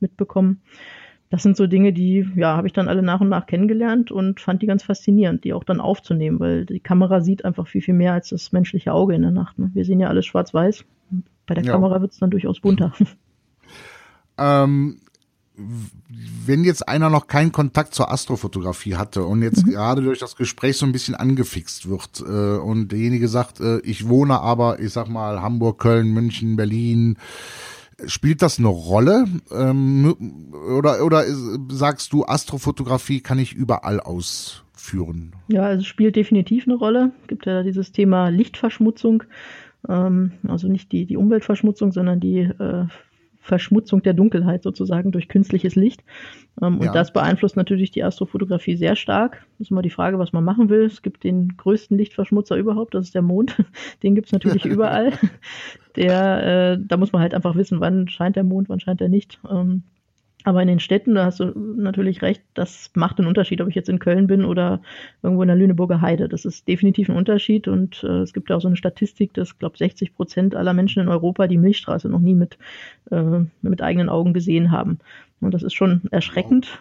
mitbekommen. 0.00 0.60
Das 1.28 1.42
sind 1.42 1.56
so 1.56 1.66
Dinge, 1.66 1.92
die, 1.92 2.28
ja, 2.36 2.56
habe 2.56 2.68
ich 2.68 2.72
dann 2.72 2.88
alle 2.88 3.02
nach 3.02 3.20
und 3.20 3.28
nach 3.28 3.46
kennengelernt 3.46 4.12
und 4.12 4.40
fand 4.40 4.62
die 4.62 4.66
ganz 4.66 4.84
faszinierend, 4.84 5.42
die 5.42 5.52
auch 5.52 5.64
dann 5.64 5.80
aufzunehmen, 5.80 6.38
weil 6.38 6.66
die 6.66 6.78
Kamera 6.78 7.20
sieht 7.20 7.44
einfach 7.44 7.66
viel, 7.66 7.82
viel 7.82 7.94
mehr 7.94 8.12
als 8.12 8.28
das 8.28 8.52
menschliche 8.52 8.92
Auge 8.92 9.14
in 9.14 9.22
der 9.22 9.32
Nacht. 9.32 9.58
Ne? 9.58 9.70
Wir 9.74 9.84
sehen 9.84 9.98
ja 9.98 10.08
alles 10.08 10.26
schwarz-weiß. 10.26 10.84
Bei 11.46 11.54
der 11.54 11.64
ja. 11.64 11.72
Kamera 11.72 12.00
wird 12.00 12.12
es 12.12 12.18
dann 12.18 12.30
durchaus 12.30 12.60
bunter. 12.60 12.92
Ähm, 14.38 15.00
wenn 15.56 16.64
jetzt 16.64 16.86
einer 16.86 17.08
noch 17.08 17.26
keinen 17.26 17.50
Kontakt 17.50 17.94
zur 17.94 18.12
Astrofotografie 18.12 18.96
hatte 18.96 19.24
und 19.24 19.40
jetzt 19.40 19.66
mhm. 19.66 19.70
gerade 19.70 20.02
durch 20.02 20.18
das 20.18 20.36
Gespräch 20.36 20.76
so 20.76 20.84
ein 20.84 20.92
bisschen 20.92 21.14
angefixt 21.14 21.88
wird 21.88 22.20
äh, 22.20 22.58
und 22.58 22.92
derjenige 22.92 23.28
sagt, 23.28 23.60
äh, 23.60 23.78
ich 23.80 24.08
wohne 24.08 24.40
aber, 24.40 24.80
ich 24.80 24.92
sag 24.92 25.08
mal, 25.08 25.40
Hamburg, 25.40 25.78
Köln, 25.78 26.12
München, 26.12 26.56
Berlin, 26.56 27.16
spielt 28.06 28.42
das 28.42 28.58
eine 28.58 28.68
Rolle? 28.68 29.24
Ähm, 29.50 30.52
oder, 30.76 31.04
oder 31.04 31.24
sagst 31.70 32.12
du, 32.12 32.24
Astrofotografie 32.26 33.20
kann 33.20 33.38
ich 33.38 33.54
überall 33.54 34.00
ausführen? 34.00 35.34
Ja, 35.48 35.62
also 35.62 35.80
es 35.80 35.86
spielt 35.86 36.16
definitiv 36.16 36.66
eine 36.66 36.76
Rolle. 36.76 37.12
Es 37.22 37.28
gibt 37.28 37.46
ja 37.46 37.62
dieses 37.62 37.92
Thema 37.92 38.28
Lichtverschmutzung 38.28 39.24
ähm, 39.88 40.32
also 40.46 40.68
nicht 40.68 40.92
die, 40.92 41.06
die 41.06 41.16
Umweltverschmutzung, 41.16 41.92
sondern 41.92 42.20
die 42.20 42.40
äh, 42.40 42.86
Verschmutzung 43.46 44.02
der 44.02 44.12
Dunkelheit 44.12 44.62
sozusagen 44.62 45.12
durch 45.12 45.28
künstliches 45.28 45.76
Licht. 45.76 46.02
Ähm, 46.60 46.80
ja. 46.80 46.88
Und 46.88 46.94
das 46.94 47.12
beeinflusst 47.12 47.56
natürlich 47.56 47.92
die 47.92 48.02
Astrofotografie 48.02 48.76
sehr 48.76 48.96
stark. 48.96 49.46
Das 49.58 49.66
ist 49.66 49.70
immer 49.70 49.82
die 49.82 49.90
Frage, 49.90 50.18
was 50.18 50.32
man 50.32 50.44
machen 50.44 50.68
will. 50.68 50.84
Es 50.84 51.00
gibt 51.00 51.22
den 51.22 51.56
größten 51.56 51.96
Lichtverschmutzer 51.96 52.56
überhaupt, 52.56 52.94
das 52.94 53.06
ist 53.06 53.14
der 53.14 53.22
Mond. 53.22 53.56
Den 54.02 54.14
gibt 54.14 54.26
es 54.26 54.32
natürlich 54.32 54.64
überall. 54.66 55.12
Der, 55.94 56.72
äh, 56.72 56.78
da 56.80 56.96
muss 56.96 57.12
man 57.12 57.22
halt 57.22 57.34
einfach 57.34 57.54
wissen, 57.54 57.80
wann 57.80 58.08
scheint 58.08 58.36
der 58.36 58.44
Mond, 58.44 58.68
wann 58.68 58.80
scheint 58.80 59.00
er 59.00 59.08
nicht. 59.08 59.38
Ähm, 59.48 59.84
aber 60.46 60.62
in 60.62 60.68
den 60.68 60.78
Städten, 60.78 61.16
da 61.16 61.24
hast 61.24 61.40
du 61.40 61.46
natürlich 61.56 62.22
recht, 62.22 62.40
das 62.54 62.92
macht 62.94 63.18
einen 63.18 63.26
Unterschied, 63.26 63.60
ob 63.60 63.68
ich 63.68 63.74
jetzt 63.74 63.88
in 63.88 63.98
Köln 63.98 64.28
bin 64.28 64.44
oder 64.44 64.80
irgendwo 65.20 65.42
in 65.42 65.48
der 65.48 65.56
Lüneburger 65.56 66.00
Heide. 66.00 66.28
Das 66.28 66.44
ist 66.44 66.68
definitiv 66.68 67.08
ein 67.08 67.16
Unterschied 67.16 67.66
und 67.66 68.04
äh, 68.04 68.20
es 68.20 68.32
gibt 68.32 68.48
ja 68.48 68.54
auch 68.54 68.60
so 68.60 68.68
eine 68.68 68.76
Statistik, 68.76 69.34
dass, 69.34 69.58
glaube 69.58 69.76
60 69.76 70.14
Prozent 70.14 70.54
aller 70.54 70.72
Menschen 70.72 71.02
in 71.02 71.08
Europa 71.08 71.48
die 71.48 71.56
Milchstraße 71.56 72.08
noch 72.08 72.20
nie 72.20 72.36
mit, 72.36 72.58
äh, 73.10 73.40
mit 73.60 73.82
eigenen 73.82 74.08
Augen 74.08 74.34
gesehen 74.34 74.70
haben. 74.70 75.00
Und 75.40 75.52
das 75.52 75.64
ist 75.64 75.74
schon 75.74 76.02
erschreckend. 76.12 76.78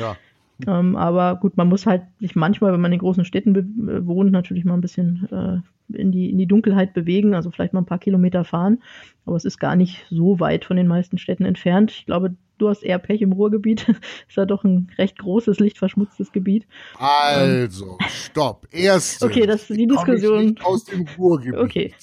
Ja. 0.00 0.16
ähm, 0.66 0.96
aber 0.96 1.36
gut, 1.36 1.56
man 1.56 1.68
muss 1.68 1.86
halt 1.86 2.02
sich 2.18 2.34
manchmal, 2.34 2.72
wenn 2.72 2.80
man 2.80 2.92
in 2.92 2.98
großen 2.98 3.24
Städten 3.24 4.04
wohnt, 4.04 4.32
natürlich 4.32 4.64
mal 4.64 4.74
ein 4.74 4.80
bisschen 4.80 5.28
äh, 5.30 5.60
in, 5.92 6.12
die, 6.12 6.30
in 6.30 6.38
die 6.38 6.46
Dunkelheit 6.46 6.94
bewegen, 6.94 7.34
also 7.34 7.50
vielleicht 7.50 7.72
mal 7.72 7.80
ein 7.80 7.86
paar 7.86 7.98
Kilometer 7.98 8.44
fahren. 8.44 8.82
Aber 9.24 9.36
es 9.36 9.44
ist 9.44 9.58
gar 9.58 9.76
nicht 9.76 10.06
so 10.10 10.40
weit 10.40 10.64
von 10.64 10.76
den 10.76 10.86
meisten 10.86 11.18
Städten 11.18 11.44
entfernt. 11.44 11.90
Ich 11.90 12.06
glaube, 12.06 12.36
du 12.58 12.68
hast 12.68 12.82
eher 12.82 12.98
Pech 12.98 13.22
im 13.22 13.32
Ruhrgebiet. 13.32 13.88
ist 14.28 14.36
ja 14.36 14.44
doch 14.44 14.64
ein 14.64 14.90
recht 14.98 15.18
großes, 15.18 15.58
lichtverschmutztes 15.60 16.32
Gebiet. 16.32 16.66
Also, 16.98 17.98
stopp. 18.08 18.66
Erstens. 18.70 19.22
Okay, 19.22 19.46
das 19.46 19.70
ist 19.70 19.78
die 19.78 19.86
Diskussion. 19.86 20.58
aus 20.62 20.84
dem 20.84 21.06
Ruhrgebiet. 21.18 21.58
Okay. 21.58 21.94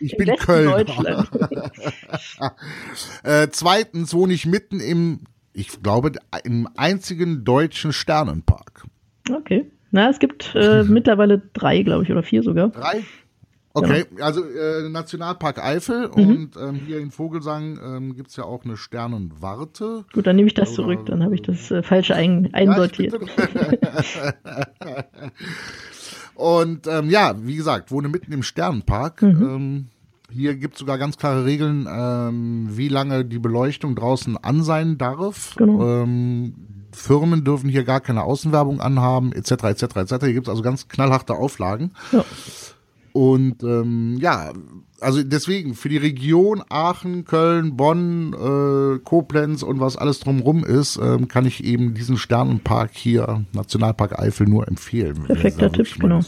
Ich 0.00 0.12
Im 0.14 0.18
bin 0.18 0.28
Westen 0.28 0.46
Köln. 0.46 0.70
Deutschland. 0.70 1.28
äh, 3.24 3.48
zweitens 3.50 4.14
wohne 4.14 4.32
ich 4.32 4.46
mitten 4.46 4.80
im, 4.80 5.20
ich 5.52 5.82
glaube, 5.82 6.12
im 6.44 6.68
einzigen 6.76 7.44
deutschen 7.44 7.92
Sternenpark. 7.92 8.86
Okay. 9.30 9.70
Na, 9.90 10.10
es 10.10 10.18
gibt 10.18 10.54
äh, 10.54 10.82
mittlerweile 10.88 11.42
drei, 11.52 11.82
glaube 11.82 12.04
ich, 12.04 12.10
oder 12.10 12.22
vier 12.22 12.42
sogar. 12.42 12.68
Drei? 12.68 13.04
Okay, 13.76 14.06
genau. 14.08 14.24
also 14.24 14.42
äh, 14.42 14.88
Nationalpark 14.88 15.62
Eifel 15.62 16.08
mhm. 16.08 16.14
und 16.14 16.50
ähm, 16.56 16.80
hier 16.86 16.98
in 16.98 17.10
Vogelsang 17.10 17.78
ähm, 17.84 18.16
gibt 18.16 18.34
ja 18.36 18.44
auch 18.44 18.64
eine 18.64 18.78
Sternenwarte. 18.78 20.06
Gut, 20.14 20.26
dann 20.26 20.36
nehme 20.36 20.48
ich 20.48 20.54
das 20.54 20.70
Oder, 20.70 20.76
zurück, 20.76 21.06
dann 21.06 21.22
habe 21.22 21.34
ich 21.34 21.42
das 21.42 21.70
äh, 21.70 21.82
falsche 21.82 22.14
ein, 22.14 22.54
einsortiert. 22.54 23.14
Ja, 23.82 24.34
und 26.34 26.86
ähm, 26.86 27.10
ja, 27.10 27.34
wie 27.38 27.56
gesagt, 27.56 27.90
wohne 27.90 28.08
mitten 28.08 28.32
im 28.32 28.42
Sternenpark. 28.42 29.20
Mhm. 29.20 29.42
Ähm, 29.42 29.86
hier 30.32 30.54
gibt 30.56 30.74
es 30.74 30.80
sogar 30.80 30.96
ganz 30.96 31.18
klare 31.18 31.44
Regeln, 31.44 31.86
ähm, 31.90 32.68
wie 32.70 32.88
lange 32.88 33.26
die 33.26 33.38
Beleuchtung 33.38 33.94
draußen 33.94 34.38
an 34.38 34.62
sein 34.62 34.96
darf. 34.96 35.54
Genau. 35.56 36.02
Ähm, 36.02 36.54
Firmen 36.96 37.44
dürfen 37.44 37.68
hier 37.68 37.84
gar 37.84 38.00
keine 38.00 38.24
Außenwerbung 38.24 38.80
anhaben, 38.80 39.32
etc., 39.32 39.52
etc., 39.64 39.82
etc. 39.96 40.14
Hier 40.20 40.32
gibt 40.32 40.46
es 40.46 40.50
also 40.50 40.62
ganz 40.62 40.88
knallharte 40.88 41.34
Auflagen. 41.34 41.92
Ja. 42.10 42.24
Und 43.12 43.62
ähm, 43.62 44.18
ja, 44.20 44.52
also 45.00 45.22
deswegen 45.22 45.74
für 45.74 45.88
die 45.88 45.96
Region 45.96 46.62
Aachen, 46.68 47.24
Köln, 47.24 47.74
Bonn, 47.74 48.34
äh, 48.34 48.98
Koblenz 48.98 49.62
und 49.62 49.80
was 49.80 49.96
alles 49.96 50.20
drumrum 50.20 50.64
ist, 50.64 50.98
ähm, 51.02 51.26
kann 51.26 51.46
ich 51.46 51.64
eben 51.64 51.94
diesen 51.94 52.18
Sternenpark 52.18 52.90
hier, 52.92 53.44
Nationalpark 53.54 54.18
Eifel, 54.18 54.46
nur 54.46 54.68
empfehlen. 54.68 55.24
Perfekter 55.24 55.72
Tipp, 55.72 55.98
genau. 55.98 56.20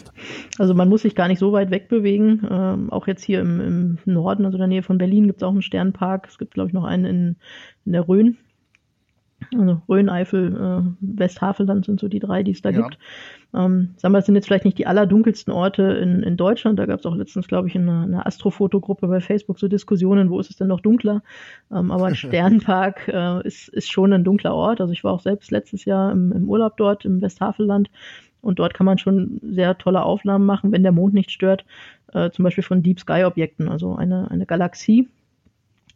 Also 0.58 0.72
man 0.72 0.88
muss 0.88 1.02
sich 1.02 1.14
gar 1.14 1.28
nicht 1.28 1.40
so 1.40 1.52
weit 1.52 1.70
wegbewegen. 1.70 2.46
Ähm, 2.50 2.90
auch 2.90 3.06
jetzt 3.06 3.22
hier 3.22 3.40
im, 3.40 3.60
im 3.60 3.98
Norden, 4.06 4.46
also 4.46 4.56
in 4.56 4.60
der 4.60 4.68
Nähe 4.68 4.82
von 4.82 4.96
Berlin, 4.96 5.26
gibt 5.26 5.42
es 5.42 5.46
auch 5.46 5.52
einen 5.52 5.60
Sternenpark. 5.60 6.26
Es 6.30 6.38
gibt, 6.38 6.54
glaube 6.54 6.68
ich, 6.68 6.74
noch 6.74 6.84
einen 6.84 7.04
in, 7.04 7.36
in 7.84 7.92
der 7.92 8.08
Rhön. 8.08 8.38
Also 9.56 9.80
Rhön, 9.88 10.08
Eifel, 10.08 10.54
äh, 10.54 10.90
Westhavelland 11.00 11.86
sind 11.86 12.00
so 12.00 12.08
die 12.08 12.18
drei, 12.18 12.42
die 12.42 12.50
es 12.50 12.62
da 12.62 12.70
ja. 12.70 12.82
gibt. 12.82 12.98
Ähm, 13.54 13.94
sagen 13.96 14.12
wir, 14.12 14.18
das 14.18 14.26
sind 14.26 14.34
jetzt 14.34 14.46
vielleicht 14.46 14.66
nicht 14.66 14.76
die 14.76 14.86
allerdunkelsten 14.86 15.52
Orte 15.52 15.82
in, 15.82 16.22
in 16.22 16.36
Deutschland. 16.36 16.78
Da 16.78 16.86
gab 16.86 17.00
es 17.00 17.06
auch 17.06 17.14
letztens, 17.14 17.48
glaube 17.48 17.68
ich, 17.68 17.74
in 17.74 17.88
einer, 17.88 18.02
einer 18.02 18.26
Astrofotogruppe 18.26 19.08
bei 19.08 19.20
Facebook 19.20 19.58
so 19.58 19.68
Diskussionen, 19.68 20.28
wo 20.28 20.38
ist 20.38 20.50
es 20.50 20.56
denn 20.56 20.68
noch 20.68 20.80
dunkler? 20.80 21.22
Ähm, 21.72 21.90
aber 21.90 22.06
ein 22.06 22.14
Sternpark 22.16 23.08
äh, 23.08 23.46
ist, 23.46 23.68
ist 23.68 23.90
schon 23.90 24.12
ein 24.12 24.24
dunkler 24.24 24.54
Ort. 24.54 24.80
Also 24.80 24.92
ich 24.92 25.04
war 25.04 25.12
auch 25.12 25.20
selbst 25.20 25.50
letztes 25.50 25.84
Jahr 25.86 26.12
im, 26.12 26.32
im 26.32 26.48
Urlaub 26.48 26.76
dort 26.76 27.04
im 27.04 27.22
Westhavelland 27.22 27.90
und 28.40 28.58
dort 28.58 28.74
kann 28.74 28.86
man 28.86 28.98
schon 28.98 29.40
sehr 29.42 29.78
tolle 29.78 30.02
Aufnahmen 30.02 30.46
machen, 30.46 30.72
wenn 30.72 30.82
der 30.82 30.92
Mond 30.92 31.14
nicht 31.14 31.30
stört. 31.30 31.64
Äh, 32.12 32.30
zum 32.30 32.44
Beispiel 32.44 32.64
von 32.64 32.82
Deep 32.82 33.00
Sky 33.00 33.24
Objekten, 33.24 33.68
also 33.68 33.96
eine, 33.96 34.30
eine 34.30 34.46
Galaxie, 34.46 35.08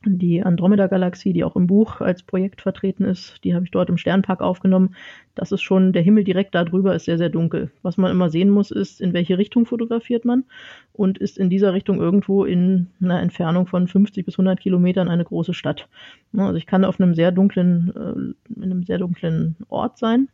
die 0.05 0.43
Andromeda-Galaxie, 0.43 1.33
die 1.33 1.45
auch 1.45 1.57
im 1.57 1.67
Buch 1.67 2.01
als 2.01 2.23
Projekt 2.23 2.63
vertreten 2.63 3.05
ist, 3.05 3.43
die 3.45 3.55
habe 3.55 3.65
ich 3.65 3.71
dort 3.71 3.89
im 3.89 3.97
Sternpark 3.97 4.41
aufgenommen. 4.41 4.95
Das 5.35 5.53
ist 5.53 5.63
schon, 5.63 5.93
der 5.93 6.03
Himmel 6.03 6.25
direkt 6.25 6.55
darüber 6.55 6.95
ist 6.95 7.05
sehr, 7.05 7.19
sehr 7.19 7.29
dunkel. 7.29 7.71
Was 7.83 7.97
man 7.97 8.11
immer 8.11 8.31
sehen 8.31 8.51
muss, 8.51 8.71
ist, 8.71 9.01
in 9.01 9.13
welche 9.13 9.39
Richtung 9.39 9.67
fotografiert 9.67 10.25
man 10.25 10.45
und 10.93 11.19
ist 11.19 11.39
in 11.39 11.51
dieser 11.51 11.73
Richtung 11.73 12.01
irgendwo 12.01 12.45
in 12.45 12.89
einer 13.01 13.21
Entfernung 13.21 13.67
von 13.67 13.89
50 13.89 14.27
bis 14.27 14.35
100 14.35 14.61
Kilometern 14.61 15.09
eine 15.09 15.25
große 15.25 15.55
Stadt. 15.55 15.89
Also 16.37 16.57
ich 16.57 16.67
kann 16.67 16.85
auf 16.85 17.01
einem 17.01 17.15
sehr 17.15 17.33
dunklen, 17.33 17.93
äh, 17.97 18.57
in 18.57 18.63
einem 18.63 18.83
sehr 18.85 18.99
dunklen 18.99 19.57
Ort 19.69 19.99
sein 19.99 20.29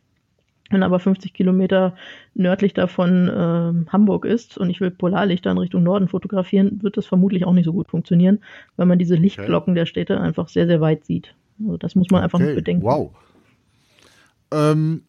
wenn 0.70 0.82
aber 0.82 0.98
50 0.98 1.32
Kilometer 1.32 1.94
nördlich 2.34 2.74
davon 2.74 3.28
äh, 3.28 3.90
Hamburg 3.90 4.24
ist 4.24 4.58
und 4.58 4.70
ich 4.70 4.80
will 4.80 4.90
Polarlichter 4.90 5.50
in 5.50 5.58
Richtung 5.58 5.82
Norden 5.82 6.08
fotografieren, 6.08 6.82
wird 6.82 6.96
das 6.96 7.06
vermutlich 7.06 7.44
auch 7.44 7.52
nicht 7.52 7.64
so 7.64 7.72
gut 7.72 7.88
funktionieren, 7.88 8.40
weil 8.76 8.86
man 8.86 8.98
diese 8.98 9.14
Lichtglocken 9.14 9.72
okay. 9.72 9.80
der 9.80 9.86
Städte 9.86 10.20
einfach 10.20 10.48
sehr, 10.48 10.66
sehr 10.66 10.80
weit 10.80 11.04
sieht. 11.04 11.34
Also 11.60 11.76
das 11.76 11.94
muss 11.94 12.10
man 12.10 12.22
einfach 12.22 12.40
okay. 12.40 12.54
bedenken. 12.54 12.84
Wow. 12.84 13.10
Ähm, 14.52 15.02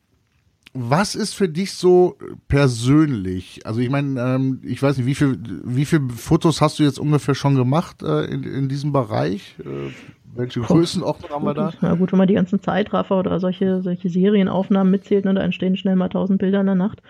was 0.74 1.16
ist 1.16 1.34
für 1.34 1.50
dich 1.50 1.74
so 1.74 2.16
persönlich? 2.48 3.66
Also 3.66 3.80
ich 3.80 3.90
meine, 3.90 4.20
ähm, 4.20 4.62
ich 4.64 4.82
weiß 4.82 4.98
nicht, 4.98 5.08
wie 5.08 5.16
viel, 5.16 5.38
wie 5.64 5.86
viele 5.86 6.10
Fotos 6.10 6.62
hast 6.62 6.80
du 6.80 6.84
jetzt 6.84 7.00
ungefähr 7.00 7.36
schon 7.36 7.56
gemacht 7.56 8.04
äh, 8.04 8.26
in, 8.26 8.44
in 8.44 8.70
diesem 8.70 8.92
Bereich? 8.92 9.56
Äh, 9.60 9.92
welche 10.36 10.62
Größenordnung 10.62 11.32
haben 11.32 11.46
wir 11.46 11.54
da? 11.56 11.74
Na 11.82 11.96
gut, 11.96 12.12
wenn 12.12 12.20
man 12.20 12.28
die 12.28 12.36
ganzen 12.36 12.62
Zeitraffer 12.62 13.18
oder 13.18 13.40
solche, 13.40 13.82
solche 13.82 14.10
Serienaufnahmen 14.10 14.92
mitzählt, 14.92 15.26
ne, 15.26 15.34
da 15.34 15.42
entstehen 15.42 15.76
schnell 15.76 15.96
mal 15.96 16.10
tausend 16.10 16.40
Bilder 16.40 16.60
in 16.60 16.68
der 16.68 16.76
Nacht. 16.76 17.02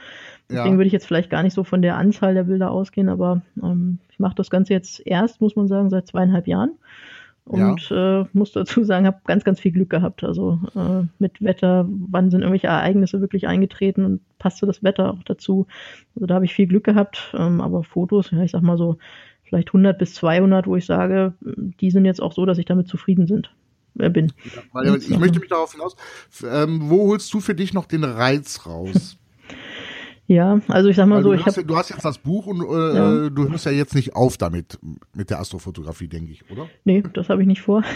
Deswegen 0.50 0.74
ja. 0.74 0.78
würde 0.78 0.88
ich 0.88 0.94
jetzt 0.94 1.06
vielleicht 1.06 1.30
gar 1.30 1.44
nicht 1.44 1.54
so 1.54 1.64
von 1.64 1.82
der 1.82 1.98
Anzahl 1.98 2.34
der 2.34 2.44
Bilder 2.44 2.72
ausgehen, 2.72 3.10
aber 3.10 3.42
ähm, 3.62 4.00
ich 4.10 4.20
mache 4.20 4.36
das 4.36 4.50
Ganze 4.50 4.74
jetzt 4.74 5.06
erst, 5.06 5.42
muss 5.42 5.56
man 5.56 5.68
sagen, 5.68 5.90
seit 5.90 6.08
zweieinhalb 6.08 6.48
Jahren. 6.48 6.72
Und 7.50 7.90
ja. 7.90 8.22
äh, 8.22 8.26
muss 8.34 8.52
dazu 8.52 8.84
sagen, 8.86 9.08
habe 9.08 9.22
ganz, 9.26 9.44
ganz 9.44 9.60
viel 9.60 9.72
Glück 9.72 9.90
gehabt. 9.90 10.24
Also 10.24 10.60
äh, 10.76 11.08
mit 11.18 11.42
Wetter, 11.42 11.88
wann 11.90 12.30
sind 12.30 12.42
irgendwelche 12.42 12.68
Ereignisse 12.68 13.22
wirklich 13.22 13.48
eingetreten 13.48 14.06
und 14.06 14.22
passte 14.38 14.68
das 14.68 14.84
Wetter 14.84 15.14
auch 15.14 15.24
dazu. 15.24 15.66
Also 16.14 16.28
da 16.28 16.36
habe 16.36 16.46
ich 16.46 16.54
viel 16.54 16.68
Glück 16.68 16.84
gehabt. 16.84 17.34
Ähm, 17.36 17.60
aber 17.60 17.84
Fotos, 17.84 18.30
ja, 18.30 18.44
ich 18.44 18.52
sag 18.52 18.62
mal 18.62 18.78
so 18.78 19.00
vielleicht 19.46 19.70
100 19.70 19.98
bis 19.98 20.14
200, 20.14 20.68
wo 20.68 20.76
ich 20.76 20.86
sage, 20.86 21.34
die 21.42 21.90
sind 21.90 22.06
jetzt 22.06 22.22
auch 22.22 22.34
so, 22.34 22.46
dass 22.46 22.60
ich 22.60 22.66
damit 22.66 22.88
zufrieden 22.88 23.26
sind, 23.26 23.52
äh, 23.98 24.12
bin. 24.12 24.32
Ja, 24.76 24.94
ich 24.96 25.18
möchte 25.18 25.40
mich 25.40 25.50
darauf 25.50 25.72
hinaus, 25.72 25.96
ähm, 26.48 26.82
wo 26.84 27.08
holst 27.08 27.34
du 27.34 27.40
für 27.40 27.56
dich 27.56 27.74
noch 27.74 27.88
den 27.88 28.04
Reiz 28.04 28.68
raus? 28.68 29.18
Ja, 30.30 30.60
also 30.68 30.90
ich 30.90 30.96
sag 30.96 31.08
mal 31.08 31.24
so, 31.24 31.34
ich 31.34 31.44
habe. 31.44 31.64
Du 31.66 31.76
hast 31.76 31.90
jetzt 31.90 32.06
das 32.06 32.20
Buch 32.20 32.46
und 32.46 32.62
äh, 32.62 32.96
ja. 32.96 33.30
du 33.32 33.50
hörst 33.50 33.66
ja 33.66 33.72
jetzt 33.72 33.96
nicht 33.96 34.16
auf 34.16 34.38
damit 34.38 34.78
mit 35.16 35.32
der 35.32 35.40
Astrofotografie, 35.40 36.08
denke 36.08 36.32
ich, 36.32 36.44
oder? 36.52 36.68
Nee, 36.84 37.04
das 37.14 37.30
habe 37.30 37.42
ich 37.42 37.48
nicht 37.48 37.62
vor. 37.62 37.84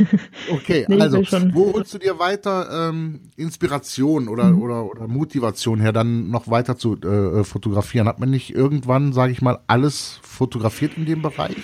Okay, 0.52 0.86
nee, 0.88 1.00
also 1.00 1.20
wo 1.54 1.74
holst 1.74 1.94
du 1.94 2.00
dir 2.00 2.18
weiter 2.18 2.90
ähm, 2.90 3.22
Inspiration 3.36 4.28
oder, 4.28 4.46
mhm. 4.46 4.62
oder, 4.62 4.86
oder 4.86 5.08
Motivation 5.08 5.80
her, 5.80 5.94
dann 5.94 6.32
noch 6.32 6.50
weiter 6.50 6.76
zu 6.76 7.00
äh, 7.02 7.44
fotografieren? 7.44 8.08
Hat 8.08 8.20
man 8.20 8.32
nicht 8.32 8.56
irgendwann, 8.56 9.14
sage 9.14 9.32
ich 9.32 9.42
mal, 9.42 9.60
alles 9.68 10.20
fotografiert 10.24 10.98
in 10.98 11.06
dem 11.06 11.22
Bereich? 11.22 11.56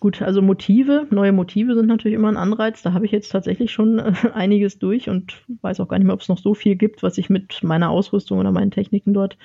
Gut, 0.00 0.22
also 0.22 0.42
Motive, 0.42 1.06
neue 1.10 1.32
Motive 1.32 1.74
sind 1.74 1.86
natürlich 1.86 2.14
immer 2.14 2.28
ein 2.28 2.36
Anreiz. 2.36 2.82
Da 2.82 2.92
habe 2.92 3.04
ich 3.06 3.12
jetzt 3.12 3.30
tatsächlich 3.30 3.72
schon 3.72 3.98
äh, 3.98 4.12
einiges 4.34 4.78
durch 4.78 5.08
und 5.08 5.42
weiß 5.62 5.80
auch 5.80 5.88
gar 5.88 5.98
nicht 5.98 6.06
mehr, 6.06 6.14
ob 6.14 6.20
es 6.20 6.28
noch 6.28 6.38
so 6.38 6.54
viel 6.54 6.76
gibt, 6.76 7.02
was 7.02 7.18
ich 7.18 7.30
mit 7.30 7.62
meiner 7.62 7.90
Ausrüstung 7.90 8.38
oder 8.38 8.52
meinen 8.52 8.70
Techniken 8.70 9.14
dort 9.14 9.36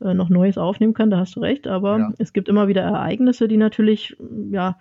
äh, 0.00 0.14
noch 0.14 0.28
Neues 0.28 0.58
aufnehmen 0.58 0.94
kann. 0.94 1.10
Da 1.10 1.18
hast 1.18 1.36
du 1.36 1.40
recht. 1.40 1.66
Aber 1.66 1.98
ja. 1.98 2.12
es 2.18 2.32
gibt 2.32 2.48
immer 2.48 2.68
wieder 2.68 2.82
Ereignisse, 2.82 3.48
die 3.48 3.56
natürlich, 3.56 4.16
ja, 4.50 4.78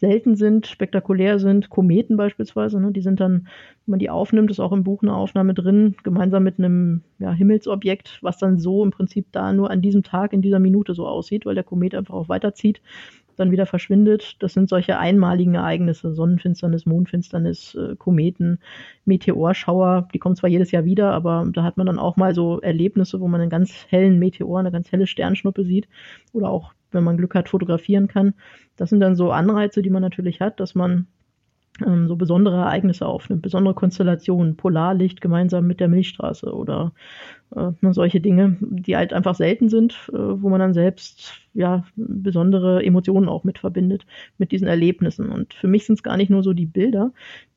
selten 0.00 0.34
sind, 0.34 0.66
spektakulär 0.66 1.38
sind, 1.38 1.68
Kometen 1.68 2.16
beispielsweise, 2.16 2.80
ne, 2.80 2.90
die 2.90 3.02
sind 3.02 3.20
dann, 3.20 3.48
wenn 3.84 3.92
man 3.92 3.98
die 3.98 4.08
aufnimmt, 4.08 4.50
ist 4.50 4.58
auch 4.58 4.72
im 4.72 4.82
Buch 4.82 5.02
eine 5.02 5.14
Aufnahme 5.14 5.52
drin, 5.52 5.94
gemeinsam 6.02 6.42
mit 6.42 6.58
einem 6.58 7.02
ja, 7.18 7.32
Himmelsobjekt, 7.32 8.18
was 8.22 8.38
dann 8.38 8.58
so 8.58 8.82
im 8.82 8.92
Prinzip 8.92 9.26
da 9.30 9.52
nur 9.52 9.70
an 9.70 9.82
diesem 9.82 10.02
Tag, 10.02 10.32
in 10.32 10.40
dieser 10.40 10.58
Minute 10.58 10.94
so 10.94 11.06
aussieht, 11.06 11.44
weil 11.44 11.54
der 11.54 11.64
Komet 11.64 11.94
einfach 11.94 12.14
auch 12.14 12.30
weiterzieht 12.30 12.80
dann 13.40 13.50
wieder 13.50 13.66
verschwindet. 13.66 14.36
Das 14.40 14.52
sind 14.52 14.68
solche 14.68 14.98
einmaligen 14.98 15.54
Ereignisse, 15.54 16.14
Sonnenfinsternis, 16.14 16.86
Mondfinsternis, 16.86 17.74
äh, 17.74 17.96
Kometen, 17.96 18.58
Meteorschauer. 19.04 20.08
Die 20.14 20.18
kommen 20.18 20.36
zwar 20.36 20.50
jedes 20.50 20.70
Jahr 20.70 20.84
wieder, 20.84 21.12
aber 21.12 21.48
da 21.52 21.62
hat 21.62 21.76
man 21.76 21.86
dann 21.86 21.98
auch 21.98 22.16
mal 22.16 22.34
so 22.34 22.60
Erlebnisse, 22.60 23.20
wo 23.20 23.28
man 23.28 23.40
einen 23.40 23.50
ganz 23.50 23.86
hellen 23.88 24.18
Meteor, 24.18 24.60
eine 24.60 24.70
ganz 24.70 24.92
helle 24.92 25.06
Sternschnuppe 25.06 25.64
sieht 25.64 25.88
oder 26.32 26.50
auch, 26.50 26.72
wenn 26.92 27.04
man 27.04 27.16
Glück 27.16 27.34
hat, 27.34 27.48
fotografieren 27.48 28.08
kann. 28.08 28.34
Das 28.76 28.90
sind 28.90 29.00
dann 29.00 29.16
so 29.16 29.32
Anreize, 29.32 29.82
die 29.82 29.90
man 29.90 30.02
natürlich 30.02 30.40
hat, 30.40 30.60
dass 30.60 30.74
man 30.74 31.06
ähm, 31.86 32.08
so 32.08 32.16
besondere 32.16 32.56
Ereignisse 32.56 33.06
aufnimmt, 33.06 33.42
besondere 33.42 33.74
Konstellationen, 33.74 34.56
Polarlicht 34.56 35.20
gemeinsam 35.20 35.66
mit 35.66 35.80
der 35.80 35.88
Milchstraße 35.88 36.54
oder 36.54 36.92
äh, 37.54 37.70
ne, 37.80 37.92
solche 37.94 38.20
Dinge, 38.20 38.56
die 38.60 38.96
halt 38.96 39.12
einfach 39.12 39.34
selten 39.34 39.68
sind, 39.68 40.10
äh, 40.12 40.16
wo 40.16 40.48
man 40.48 40.60
dann 40.60 40.74
selbst 40.74 41.32
ja 41.54 41.84
besondere 41.96 42.84
Emotionen 42.84 43.28
auch 43.28 43.44
mit 43.44 43.58
verbindet 43.58 44.06
mit 44.38 44.52
diesen 44.52 44.68
Erlebnissen. 44.68 45.30
Und 45.30 45.54
für 45.54 45.68
mich 45.68 45.86
sind 45.86 45.96
es 45.96 46.02
gar 46.02 46.16
nicht 46.16 46.30
nur 46.30 46.42
so 46.42 46.52
die 46.52 46.66
Bilder, 46.66 47.12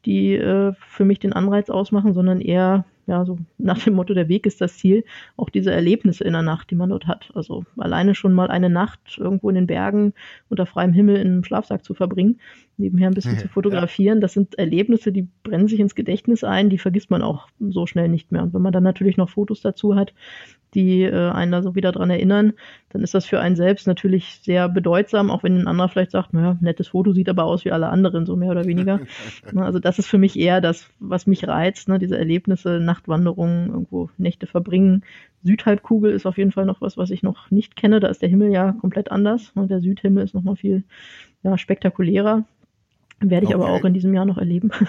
die 0.06 0.34
äh, 0.36 0.74
für 0.88 1.06
mich 1.06 1.20
den 1.20 1.34
Anreiz 1.34 1.70
ausmachen, 1.70 2.14
sondern 2.14 2.42
eher 2.42 2.86
ja, 3.06 3.26
so 3.26 3.38
nach 3.58 3.84
dem 3.84 3.96
Motto, 3.96 4.14
der 4.14 4.30
Weg 4.30 4.46
ist 4.46 4.62
das 4.62 4.78
Ziel, 4.78 5.04
auch 5.36 5.50
diese 5.50 5.72
Erlebnisse 5.72 6.24
in 6.24 6.34
der 6.34 6.42
Nacht, 6.42 6.72
die 6.72 6.76
man 6.76 6.90
dort 6.90 7.08
hat. 7.08 7.32
Also 7.36 7.66
alleine 7.78 8.16
schon 8.16 8.34
mal 8.34 8.50
eine 8.50 8.70
Nacht 8.70 9.18
irgendwo 9.18 9.50
in 9.50 9.56
den 9.56 9.68
Bergen 9.68 10.14
unter 10.50 10.66
freiem 10.66 10.94
Himmel 10.94 11.18
in 11.18 11.28
einem 11.28 11.44
Schlafsack 11.44 11.84
zu 11.84 11.94
verbringen, 11.94 12.40
nebenher 12.78 13.10
ein 13.10 13.14
bisschen 13.14 13.38
zu 13.40 13.48
fotografieren, 13.48 14.22
das 14.22 14.34
sind 14.34 14.58
Erlebnisse, 14.58 15.12
die 15.12 15.28
brennen 15.44 15.68
sich 15.68 15.80
ins 15.80 15.96
Gedächtnis 15.96 16.44
ein, 16.44 16.70
die 16.70 16.78
vergisst 16.78 17.12
man 17.12 17.22
auch 17.22 17.48
so 17.60 17.86
schnell 17.86 18.10
nicht 18.10 18.32
mehr. 18.32 18.44
Und 18.44 18.54
wenn 18.54 18.62
man 18.62 18.74
dann 18.74 18.84
natürlich 18.84 19.18
noch 19.18 19.30
Fotos 19.30 19.62
dazu 19.62 19.96
hat, 19.96 20.14
die 20.74 21.04
äh, 21.04 21.30
einen 21.30 21.52
da 21.52 21.62
so 21.62 21.76
wieder 21.76 21.92
dran 21.92 22.10
erinnern, 22.10 22.54
dann 22.90 23.02
ist 23.02 23.14
das 23.14 23.26
für 23.26 23.40
einen 23.40 23.56
selbst 23.56 23.88
natürlich 23.88 24.40
sehr 24.42 24.70
bedeutsam, 24.70 25.30
auch 25.30 25.44
wenn 25.44 25.58
ein 25.58 25.68
anderer 25.68 25.90
vielleicht 25.90 26.12
sagt, 26.12 26.34
naja, 26.34 26.58
nettes 26.62 26.90
Foto 26.90 27.12
sieht 27.14 27.30
aber 27.30 27.44
aus 27.46 27.66
wie 27.66 27.72
alle 27.72 27.90
anderen, 27.90 28.26
so 28.26 28.36
mehr 28.36 28.52
oder 28.52 28.66
weniger. 28.66 29.00
also 29.56 29.80
das 29.80 30.00
ist 30.00 30.08
für 30.08 30.18
mich 30.18 30.38
eher 30.38 30.62
das, 30.62 30.90
was 31.00 31.28
mich 31.28 31.48
reizt, 31.48 31.88
ne, 31.90 32.00
diese 32.00 32.18
Erlebnisse, 32.18 32.80
Nachtwanderungen, 32.80 33.70
irgendwo 33.70 34.10
Nächte 34.18 34.48
verbringen. 34.48 35.04
Südhalbkugel 35.44 36.12
ist 36.12 36.26
auf 36.26 36.38
jeden 36.38 36.52
Fall 36.52 36.66
noch 36.66 36.82
was, 36.82 36.98
was 36.98 37.12
ich 37.12 37.22
noch 37.22 37.52
nicht 37.52 37.76
kenne. 37.76 38.00
Da 38.00 38.08
ist 38.08 38.22
der 38.22 38.30
Himmel 38.30 38.52
ja 38.52 38.72
komplett 38.72 39.12
anders. 39.12 39.54
Ne? 39.56 39.68
Der 39.68 39.82
Südhimmel 39.82 40.24
ist 40.24 40.34
noch 40.34 40.44
mal 40.44 40.56
viel 40.56 40.84
ja, 41.44 41.58
spektakulärer. 41.58 42.46
Werde 43.20 43.46
ich 43.46 43.56
okay. 43.56 43.64
aber 43.64 43.72
auch 43.72 43.86
in 43.86 43.94
diesem 43.94 44.14
Jahr 44.14 44.26
noch 44.26 44.38
erleben. 44.38 44.72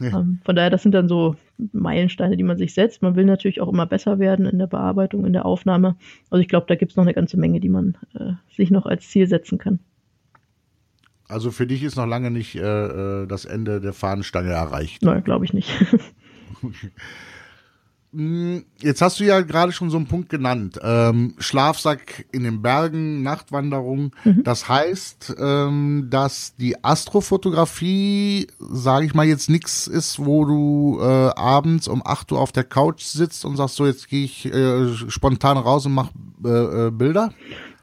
Ja. 0.00 0.20
Ähm, 0.20 0.38
von 0.44 0.54
daher, 0.54 0.70
das 0.70 0.84
sind 0.84 0.92
dann 0.92 1.08
so 1.08 1.34
Meilensteine, 1.72 2.36
die 2.36 2.44
man 2.44 2.56
sich 2.56 2.72
setzt. 2.72 3.02
Man 3.02 3.16
will 3.16 3.24
natürlich 3.24 3.60
auch 3.60 3.66
immer 3.66 3.84
besser 3.84 4.20
werden 4.20 4.46
in 4.46 4.60
der 4.60 4.68
Bearbeitung, 4.68 5.26
in 5.26 5.32
der 5.32 5.44
Aufnahme. 5.44 5.96
Also 6.30 6.40
ich 6.40 6.46
glaube, 6.46 6.66
da 6.68 6.76
gibt 6.76 6.92
es 6.92 6.96
noch 6.96 7.02
eine 7.02 7.14
ganze 7.14 7.36
Menge, 7.36 7.58
die 7.58 7.68
man 7.68 7.96
äh, 8.14 8.34
sich 8.54 8.70
noch 8.70 8.86
als 8.86 9.08
Ziel 9.08 9.26
setzen 9.26 9.58
kann. 9.58 9.80
Also 11.26 11.50
für 11.50 11.66
dich 11.66 11.82
ist 11.82 11.96
noch 11.96 12.06
lange 12.06 12.30
nicht 12.30 12.54
äh, 12.54 13.22
äh 13.22 13.26
das 13.26 13.44
Ende 13.44 13.80
der 13.80 13.92
Fahnenstange 13.92 14.50
erreicht. 14.50 15.02
Nein, 15.02 15.24
glaube 15.24 15.46
ich 15.46 15.52
nicht. 15.52 15.68
Hm, 18.14 18.64
jetzt 18.80 19.02
hast 19.02 19.20
du 19.20 19.24
ja 19.24 19.42
gerade 19.42 19.70
schon 19.72 19.90
so 19.90 19.98
einen 19.98 20.06
Punkt 20.06 20.30
genannt. 20.30 20.78
Ähm, 20.82 21.34
Schlafsack 21.38 22.24
in 22.32 22.42
den 22.42 22.62
Bergen, 22.62 23.22
Nachtwanderung. 23.22 24.12
Mhm. 24.24 24.44
Das 24.44 24.66
heißt, 24.66 25.36
ähm, 25.38 26.06
dass 26.08 26.56
die 26.56 26.82
Astrofotografie, 26.82 28.46
sage 28.58 29.04
ich 29.04 29.14
mal, 29.14 29.26
jetzt 29.26 29.50
nichts 29.50 29.86
ist, 29.86 30.24
wo 30.24 30.46
du 30.46 30.98
äh, 31.02 31.04
abends 31.04 31.86
um 31.86 32.02
8 32.04 32.32
Uhr 32.32 32.40
auf 32.40 32.52
der 32.52 32.64
Couch 32.64 33.02
sitzt 33.02 33.44
und 33.44 33.56
sagst, 33.56 33.76
so 33.76 33.84
jetzt 33.84 34.08
gehe 34.08 34.24
ich 34.24 34.46
äh, 34.46 34.94
spontan 35.08 35.58
raus 35.58 35.84
und 35.84 35.92
mach 35.92 36.10
äh, 36.44 36.86
äh 36.86 36.90
Bilder. 36.90 37.34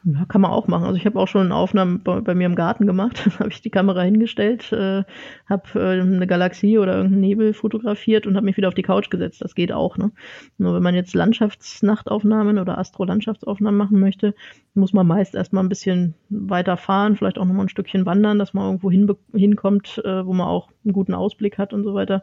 Ja, 0.07 0.23
kann 0.25 0.41
man 0.41 0.51
auch 0.51 0.67
machen. 0.67 0.85
Also 0.85 0.97
ich 0.97 1.05
habe 1.07 1.19
auch 1.19 1.27
schon 1.27 1.51
Aufnahmen 1.51 2.03
bei, 2.03 2.21
bei, 2.21 2.35
mir 2.35 2.45
im 2.45 2.53
Garten 2.53 2.85
gemacht. 2.85 3.25
habe 3.39 3.49
ich 3.49 3.61
die 3.63 3.71
Kamera 3.71 4.03
hingestellt, 4.03 4.71
äh, 4.71 5.03
habe 5.49 5.63
äh, 5.73 5.99
eine 5.99 6.27
Galaxie 6.27 6.77
oder 6.77 6.97
irgendeinen 6.97 7.21
Nebel 7.21 7.53
fotografiert 7.55 8.27
und 8.27 8.35
habe 8.35 8.45
mich 8.45 8.55
wieder 8.55 8.67
auf 8.67 8.75
die 8.75 8.83
Couch 8.83 9.09
gesetzt. 9.09 9.41
Das 9.41 9.55
geht 9.55 9.71
auch. 9.71 9.97
Ne? 9.97 10.11
Nur 10.59 10.75
wenn 10.75 10.83
man 10.83 10.93
jetzt 10.93 11.15
Landschaftsnachtaufnahmen 11.15 12.59
oder 12.59 12.77
Astro-Landschaftsaufnahmen 12.77 13.77
machen 13.79 13.99
möchte, 13.99 14.35
muss 14.75 14.93
man 14.93 15.07
meist 15.07 15.33
erstmal 15.33 15.63
ein 15.63 15.69
bisschen 15.69 16.13
weiter 16.29 16.77
fahren, 16.77 17.15
vielleicht 17.15 17.39
auch 17.39 17.45
nochmal 17.45 17.65
ein 17.65 17.69
Stückchen 17.69 18.05
wandern, 18.05 18.37
dass 18.37 18.53
man 18.53 18.65
irgendwo 18.65 18.91
hin, 18.91 19.11
hinkommt, 19.33 20.03
äh, 20.05 20.23
wo 20.23 20.33
man 20.33 20.45
auch 20.45 20.69
einen 20.83 20.93
guten 20.93 21.15
Ausblick 21.15 21.57
hat 21.57 21.73
und 21.73 21.83
so 21.83 21.95
weiter. 21.95 22.21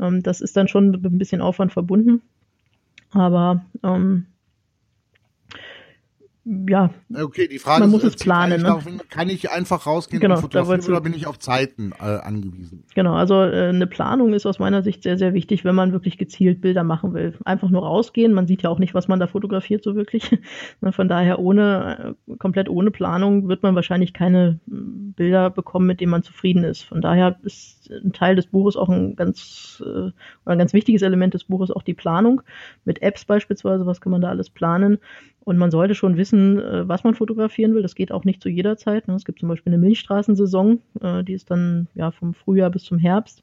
Ähm, 0.00 0.24
das 0.24 0.40
ist 0.40 0.56
dann 0.56 0.66
schon 0.66 0.90
mit 0.90 1.04
ein 1.04 1.18
bisschen 1.18 1.40
Aufwand 1.40 1.72
verbunden. 1.72 2.20
Aber 3.12 3.64
ähm, 3.84 4.26
ja. 6.44 6.90
Okay, 7.14 7.46
die 7.46 7.60
Frage 7.60 7.82
man 7.82 7.90
muss 7.90 8.02
ist, 8.02 8.16
es 8.16 8.22
planen. 8.22 8.62
Kann 8.62 8.78
ich, 8.78 8.84
ne? 8.84 9.00
kann 9.08 9.28
ich 9.28 9.50
einfach 9.50 9.86
rausgehen 9.86 10.20
genau, 10.20 10.34
und 10.34 10.40
fotografieren 10.40 10.90
oder 10.90 11.00
bin 11.00 11.14
ich 11.14 11.28
auf 11.28 11.38
Zeiten 11.38 11.92
äh, 12.00 12.04
angewiesen? 12.04 12.82
Genau, 12.94 13.14
also 13.14 13.42
äh, 13.42 13.68
eine 13.68 13.86
Planung 13.86 14.32
ist 14.32 14.44
aus 14.44 14.58
meiner 14.58 14.82
Sicht 14.82 15.04
sehr, 15.04 15.16
sehr 15.18 15.34
wichtig, 15.34 15.64
wenn 15.64 15.76
man 15.76 15.92
wirklich 15.92 16.18
gezielt 16.18 16.60
Bilder 16.60 16.82
machen 16.82 17.14
will. 17.14 17.38
Einfach 17.44 17.70
nur 17.70 17.82
rausgehen, 17.82 18.32
man 18.32 18.48
sieht 18.48 18.62
ja 18.62 18.70
auch 18.70 18.80
nicht, 18.80 18.92
was 18.92 19.06
man 19.06 19.20
da 19.20 19.28
fotografiert 19.28 19.84
so 19.84 19.94
wirklich. 19.94 20.30
Ne, 20.80 20.92
von 20.92 21.08
daher 21.08 21.38
ohne, 21.38 22.16
äh, 22.28 22.36
komplett 22.36 22.68
ohne 22.68 22.90
Planung 22.90 23.48
wird 23.48 23.62
man 23.62 23.74
wahrscheinlich 23.74 24.12
keine 24.12 24.58
hm, 24.68 25.12
Bilder 25.14 25.50
bekommen, 25.50 25.86
mit 25.86 26.00
denen 26.00 26.10
man 26.10 26.22
zufrieden 26.22 26.64
ist. 26.64 26.82
Von 26.82 27.00
daher 27.00 27.38
ist 27.42 27.81
ein 28.04 28.12
Teil 28.12 28.36
des 28.36 28.46
Buches 28.46 28.76
auch 28.76 28.88
ein 28.88 29.16
ganz, 29.16 29.82
äh, 29.84 30.10
ein 30.44 30.58
ganz 30.58 30.72
wichtiges 30.72 31.02
Element 31.02 31.34
des 31.34 31.44
Buches 31.44 31.70
auch 31.70 31.82
die 31.82 31.94
Planung. 31.94 32.42
Mit 32.84 33.02
Apps 33.02 33.24
beispielsweise, 33.24 33.86
was 33.86 34.00
kann 34.00 34.12
man 34.12 34.20
da 34.20 34.28
alles 34.28 34.50
planen? 34.50 34.98
Und 35.44 35.58
man 35.58 35.70
sollte 35.70 35.94
schon 35.94 36.16
wissen, 36.16 36.60
äh, 36.60 36.88
was 36.88 37.04
man 37.04 37.14
fotografieren 37.14 37.74
will. 37.74 37.82
Das 37.82 37.94
geht 37.94 38.12
auch 38.12 38.24
nicht 38.24 38.40
zu 38.42 38.48
jeder 38.48 38.76
Zeit. 38.76 39.08
Ne? 39.08 39.14
Es 39.14 39.24
gibt 39.24 39.40
zum 39.40 39.48
Beispiel 39.48 39.72
eine 39.72 39.82
Milchstraßensaison, 39.82 40.80
äh, 41.00 41.24
die 41.24 41.32
ist 41.32 41.50
dann 41.50 41.88
ja 41.94 42.10
vom 42.12 42.34
Frühjahr 42.34 42.70
bis 42.70 42.84
zum 42.84 42.98
Herbst. 42.98 43.42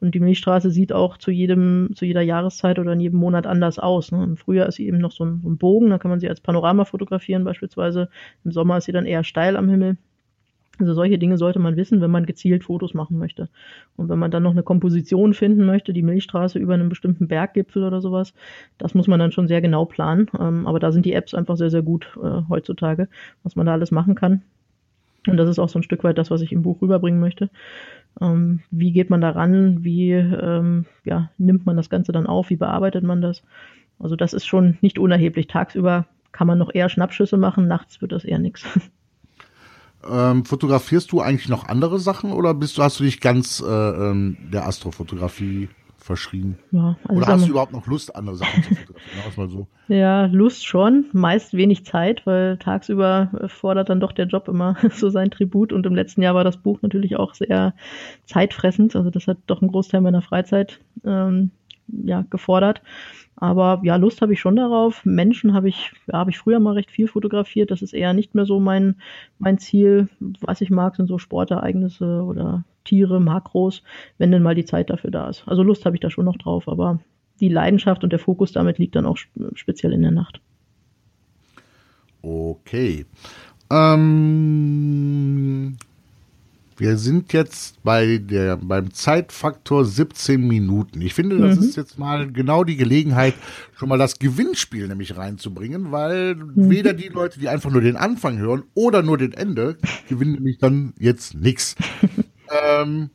Und 0.00 0.14
die 0.14 0.20
Milchstraße 0.20 0.70
sieht 0.70 0.92
auch 0.92 1.18
zu 1.18 1.30
jedem, 1.30 1.90
zu 1.94 2.04
jeder 2.04 2.22
Jahreszeit 2.22 2.78
oder 2.78 2.92
in 2.92 3.00
jedem 3.00 3.18
Monat 3.18 3.46
anders 3.46 3.78
aus. 3.78 4.10
Ne? 4.10 4.24
Im 4.24 4.36
Frühjahr 4.36 4.68
ist 4.68 4.76
sie 4.76 4.86
eben 4.86 4.98
noch 4.98 5.12
so 5.12 5.24
ein, 5.24 5.40
so 5.42 5.48
ein 5.48 5.58
Bogen, 5.58 5.90
da 5.90 5.98
kann 5.98 6.10
man 6.10 6.20
sie 6.20 6.28
als 6.28 6.40
Panorama 6.40 6.84
fotografieren 6.84 7.44
beispielsweise. 7.44 8.08
Im 8.44 8.52
Sommer 8.52 8.78
ist 8.78 8.84
sie 8.84 8.92
dann 8.92 9.06
eher 9.06 9.24
steil 9.24 9.56
am 9.56 9.68
Himmel. 9.68 9.96
Also 10.80 10.94
solche 10.94 11.18
Dinge 11.18 11.38
sollte 11.38 11.58
man 11.58 11.76
wissen, 11.76 12.00
wenn 12.00 12.10
man 12.10 12.26
gezielt 12.26 12.64
Fotos 12.64 12.94
machen 12.94 13.18
möchte. 13.18 13.48
Und 13.96 14.08
wenn 14.08 14.18
man 14.18 14.30
dann 14.30 14.42
noch 14.42 14.52
eine 14.52 14.62
Komposition 14.62 15.34
finden 15.34 15.64
möchte, 15.66 15.92
die 15.92 16.02
Milchstraße 16.02 16.58
über 16.58 16.74
einen 16.74 16.88
bestimmten 16.88 17.28
Berggipfel 17.28 17.84
oder 17.84 18.00
sowas, 18.00 18.34
das 18.78 18.94
muss 18.94 19.06
man 19.06 19.18
dann 19.18 19.32
schon 19.32 19.46
sehr 19.46 19.60
genau 19.60 19.84
planen. 19.84 20.28
Ähm, 20.38 20.66
aber 20.66 20.80
da 20.80 20.92
sind 20.92 21.06
die 21.06 21.12
Apps 21.12 21.34
einfach 21.34 21.56
sehr, 21.56 21.70
sehr 21.70 21.82
gut 21.82 22.16
äh, 22.22 22.42
heutzutage, 22.48 23.08
was 23.42 23.56
man 23.56 23.66
da 23.66 23.72
alles 23.72 23.90
machen 23.90 24.14
kann. 24.14 24.42
Und 25.26 25.38
das 25.38 25.48
ist 25.48 25.58
auch 25.58 25.68
so 25.68 25.78
ein 25.78 25.84
Stück 25.84 26.04
weit 26.04 26.18
das, 26.18 26.30
was 26.30 26.42
ich 26.42 26.52
im 26.52 26.62
Buch 26.62 26.82
rüberbringen 26.82 27.20
möchte. 27.20 27.48
Ähm, 28.20 28.60
wie 28.70 28.92
geht 28.92 29.10
man 29.10 29.20
da 29.20 29.30
ran? 29.30 29.82
Wie 29.82 30.12
ähm, 30.12 30.84
ja, 31.04 31.30
nimmt 31.38 31.66
man 31.66 31.76
das 31.76 31.88
Ganze 31.88 32.12
dann 32.12 32.26
auf? 32.26 32.50
Wie 32.50 32.56
bearbeitet 32.56 33.04
man 33.04 33.22
das? 33.22 33.42
Also 33.98 34.16
das 34.16 34.34
ist 34.34 34.46
schon 34.46 34.76
nicht 34.82 34.98
unerheblich. 34.98 35.46
Tagsüber 35.46 36.06
kann 36.32 36.46
man 36.46 36.58
noch 36.58 36.74
eher 36.74 36.88
Schnappschüsse 36.88 37.36
machen, 37.36 37.68
nachts 37.68 38.02
wird 38.02 38.12
das 38.12 38.24
eher 38.24 38.38
nichts. 38.38 38.64
Ähm, 40.08 40.44
fotografierst 40.44 41.12
du 41.12 41.20
eigentlich 41.20 41.48
noch 41.48 41.68
andere 41.68 41.98
Sachen 41.98 42.32
oder 42.32 42.54
bist 42.54 42.78
du, 42.78 42.82
hast 42.82 43.00
du 43.00 43.04
dich 43.04 43.20
ganz 43.20 43.60
äh, 43.60 43.66
ähm, 43.66 44.36
der 44.52 44.66
Astrofotografie 44.66 45.68
verschrieben? 46.04 46.58
Ja, 46.70 46.96
also 47.08 47.20
oder 47.20 47.26
hast 47.26 47.46
du 47.46 47.50
überhaupt 47.50 47.72
noch 47.72 47.86
Lust, 47.86 48.14
andere 48.14 48.36
Sachen 48.36 48.62
zu 48.62 48.74
fotografieren? 48.74 49.32
mal 49.36 49.48
so. 49.48 49.66
Ja, 49.88 50.26
Lust 50.26 50.66
schon, 50.66 51.06
meist 51.12 51.52
wenig 51.52 51.84
Zeit, 51.84 52.24
weil 52.26 52.56
tagsüber 52.56 53.30
fordert 53.48 53.90
dann 53.90 54.00
doch 54.00 54.12
der 54.12 54.26
Job 54.26 54.48
immer 54.48 54.76
so 54.94 55.10
sein 55.10 55.30
Tribut 55.30 55.72
und 55.72 55.84
im 55.86 55.94
letzten 55.94 56.22
Jahr 56.22 56.34
war 56.34 56.44
das 56.44 56.56
Buch 56.56 56.80
natürlich 56.82 57.16
auch 57.16 57.34
sehr 57.34 57.74
zeitfressend, 58.26 58.96
also 58.96 59.10
das 59.10 59.26
hat 59.26 59.38
doch 59.46 59.60
einen 59.60 59.70
Großteil 59.70 60.00
meiner 60.00 60.22
Freizeit 60.22 60.80
ähm, 61.04 61.50
ja, 61.88 62.24
gefordert. 62.30 62.82
Aber 63.36 63.80
ja, 63.82 63.96
Lust 63.96 64.22
habe 64.22 64.32
ich 64.32 64.40
schon 64.40 64.56
darauf. 64.56 65.04
Menschen 65.04 65.54
habe 65.54 65.68
ich, 65.68 65.92
ja, 66.06 66.18
habe 66.18 66.30
ich 66.30 66.38
früher 66.38 66.60
mal 66.60 66.74
recht 66.74 66.90
viel 66.90 67.08
fotografiert. 67.08 67.70
Das 67.70 67.82
ist 67.82 67.92
eher 67.92 68.12
nicht 68.12 68.34
mehr 68.34 68.46
so 68.46 68.60
mein, 68.60 68.96
mein 69.38 69.58
Ziel. 69.58 70.08
Was 70.40 70.60
ich 70.60 70.70
mag, 70.70 70.96
sind 70.96 71.08
so 71.08 71.18
Sportereignisse 71.18 72.22
oder 72.22 72.64
Tiere, 72.84 73.20
Makros, 73.20 73.82
wenn 74.18 74.30
denn 74.30 74.42
mal 74.42 74.54
die 74.54 74.64
Zeit 74.64 74.90
dafür 74.90 75.10
da 75.10 75.28
ist. 75.28 75.44
Also 75.46 75.62
Lust 75.62 75.84
habe 75.84 75.96
ich 75.96 76.00
da 76.00 76.10
schon 76.10 76.26
noch 76.26 76.36
drauf, 76.36 76.68
aber 76.68 77.00
die 77.40 77.48
Leidenschaft 77.48 78.04
und 78.04 78.10
der 78.10 78.18
Fokus 78.18 78.52
damit 78.52 78.78
liegt 78.78 78.94
dann 78.94 79.06
auch 79.06 79.18
speziell 79.54 79.92
in 79.92 80.02
der 80.02 80.12
Nacht. 80.12 80.40
Okay. 82.22 83.06
Ähm, 83.70 85.76
Wir 86.76 86.98
sind 86.98 87.32
jetzt 87.32 87.82
bei 87.84 88.18
der, 88.18 88.56
beim 88.56 88.92
Zeitfaktor 88.92 89.84
17 89.84 90.40
Minuten. 90.40 91.00
Ich 91.00 91.14
finde, 91.14 91.38
das 91.38 91.56
mhm. 91.56 91.62
ist 91.62 91.76
jetzt 91.76 91.98
mal 91.98 92.30
genau 92.30 92.64
die 92.64 92.76
Gelegenheit, 92.76 93.34
schon 93.76 93.88
mal 93.88 93.98
das 93.98 94.18
Gewinnspiel 94.18 94.88
nämlich 94.88 95.16
reinzubringen, 95.16 95.92
weil 95.92 96.34
mhm. 96.34 96.70
weder 96.70 96.92
die 96.92 97.08
Leute, 97.08 97.38
die 97.38 97.48
einfach 97.48 97.70
nur 97.70 97.80
den 97.80 97.96
Anfang 97.96 98.38
hören 98.38 98.64
oder 98.74 99.02
nur 99.02 99.18
den 99.18 99.32
Ende, 99.32 99.76
gewinnen 100.08 100.32
nämlich 100.32 100.58
dann 100.58 100.94
jetzt 100.98 101.34
nichts. 101.34 101.76
ähm, 102.64 103.10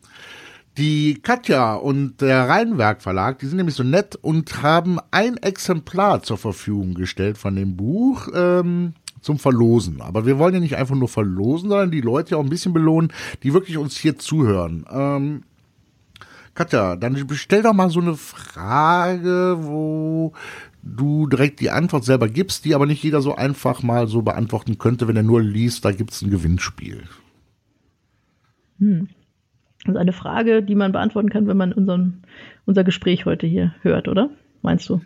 die 0.78 1.20
Katja 1.22 1.76
und 1.76 2.22
der 2.22 2.48
Rheinwerk 2.48 3.02
Verlag, 3.02 3.40
die 3.40 3.48
sind 3.48 3.58
nämlich 3.58 3.76
so 3.76 3.84
nett 3.84 4.16
und 4.16 4.64
haben 4.64 5.00
ein 5.12 5.36
Exemplar 5.36 6.24
zur 6.24 6.38
Verfügung 6.38 6.94
gestellt 6.94 7.38
von 7.38 7.56
dem 7.56 7.76
Buch. 7.76 8.30
Ähm, 8.34 8.94
zum 9.22 9.40
Verlosen. 9.40 10.02
Aber 10.02 10.26
wir 10.26 10.38
wollen 10.38 10.54
ja 10.54 10.60
nicht 10.60 10.78
einfach 10.78 10.96
nur 10.96 11.08
verlosen, 11.08 11.70
sondern 11.70 11.92
die 11.92 12.02
Leute 12.02 12.32
ja 12.32 12.38
auch 12.38 12.44
ein 12.44 12.50
bisschen 12.50 12.74
belohnen, 12.74 13.12
die 13.44 13.54
wirklich 13.54 13.78
uns 13.78 13.98
hier 13.98 14.18
zuhören. 14.18 14.86
Ähm, 14.92 15.44
Katja, 16.54 16.96
dann 16.96 17.26
stell 17.34 17.64
doch 17.64 17.74
mal 17.74 17.90
so 17.90 18.02
eine 18.02 18.16
Frage, 18.16 19.58
wo 19.62 20.34
du 20.82 21.28
direkt 21.28 21.60
die 21.60 21.70
Antwort 21.70 22.04
selber 22.06 22.28
gibst, 22.28 22.66
die 22.66 22.76
aber 22.76 22.86
nicht 22.86 23.04
jeder 23.04 23.22
so 23.22 23.36
einfach 23.36 23.84
mal 23.84 24.08
so 24.08 24.22
beantworten 24.22 24.78
könnte, 24.78 25.08
wenn 25.08 25.16
er 25.16 25.24
nur 25.24 25.42
liest, 25.42 25.86
da 25.86 25.92
gibt 25.92 26.12
es 26.12 26.22
ein 26.22 26.32
Gewinnspiel. 26.32 27.04
Hm. 28.80 29.10
Das 29.86 29.96
ist 29.96 30.00
eine 30.00 30.14
Frage, 30.14 30.62
die 30.62 30.76
man 30.76 30.92
beantworten 30.92 31.30
kann, 31.30 31.48
wenn 31.48 31.58
man 31.58 31.72
unseren, 31.72 32.24
unser 32.66 32.84
Gespräch 32.84 33.26
heute 33.26 33.48
hier 33.48 33.74
hört, 33.82 34.08
oder? 34.08 34.30
Meinst 34.62 34.90
du? 34.90 35.02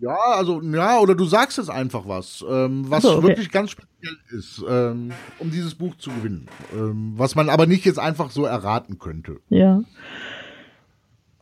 Ja, 0.00 0.16
also, 0.34 0.62
ja, 0.62 0.98
oder 0.98 1.14
du 1.14 1.24
sagst 1.24 1.58
jetzt 1.58 1.70
einfach 1.70 2.06
was, 2.06 2.44
ähm, 2.48 2.84
was 2.88 3.02
so, 3.02 3.16
okay. 3.16 3.28
wirklich 3.28 3.50
ganz 3.50 3.70
speziell 3.70 4.16
ist, 4.30 4.64
ähm, 4.68 5.12
um 5.38 5.50
dieses 5.50 5.74
Buch 5.74 5.94
zu 5.96 6.10
gewinnen. 6.10 6.48
Ähm, 6.74 7.14
was 7.16 7.34
man 7.34 7.48
aber 7.48 7.66
nicht 7.66 7.84
jetzt 7.84 7.98
einfach 7.98 8.30
so 8.30 8.44
erraten 8.44 8.98
könnte. 8.98 9.40
Ja. 9.48 9.82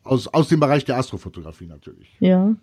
Aus, 0.03 0.29
aus 0.29 0.49
dem 0.49 0.61
Bereich 0.61 0.85
der 0.85 0.99
Astrofotografie 0.99 1.67
natürlich. 1.67 2.15
Ja. 2.21 2.55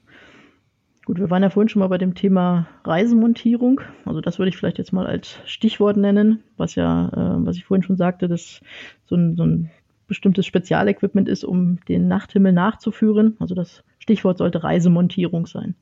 Gut, 1.06 1.18
wir 1.18 1.30
waren 1.32 1.42
ja 1.42 1.50
vorhin 1.50 1.70
schon 1.70 1.80
mal 1.80 1.88
bei 1.88 1.98
dem 1.98 2.14
Thema 2.14 2.68
Reisemontierung. 2.84 3.82
Also 4.06 4.22
das 4.22 4.38
würde 4.38 4.50
ich 4.50 4.58
vielleicht 4.58 4.78
jetzt 4.78 4.94
mal 4.94 5.08
als 5.08 5.38
Stichwort 5.46 5.98
nennen, 5.98 6.44
was 6.58 6.76
ja, 6.76 7.08
äh, 7.10 7.46
was 7.46 7.58
ich 7.58 7.66
vorhin 7.66 7.84
schon 7.84 7.98
sagte, 7.98 8.28
dass 8.28 8.62
so 9.06 9.16
ein, 9.16 9.36
so 9.36 9.44
ein 9.44 9.72
bestimmtes 10.08 10.46
Spezialequipment 10.46 11.28
ist, 11.28 11.44
um 11.44 11.80
den 11.88 12.08
Nachthimmel 12.08 12.54
nachzuführen. 12.54 13.36
Also 13.40 13.56
das 13.56 13.84
Stichwort 14.02 14.40
sollte 14.40 14.64
Reisemontierung 14.64 15.46
sein. 15.46 15.76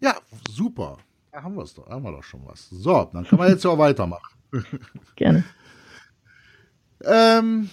Ja, 0.00 0.14
super. 0.50 0.98
Da 1.32 1.42
haben 1.42 1.56
wir 1.56 1.62
es 1.62 1.74
doch, 1.74 1.88
haben 1.88 2.04
wir 2.04 2.12
doch 2.12 2.22
schon 2.22 2.40
was. 2.44 2.68
So, 2.68 3.08
dann 3.12 3.24
können 3.24 3.40
wir 3.40 3.48
jetzt 3.48 3.64
auch 3.64 3.78
weitermachen. 3.78 4.36
Gerne. 5.16 5.42
ähm, 7.02 7.70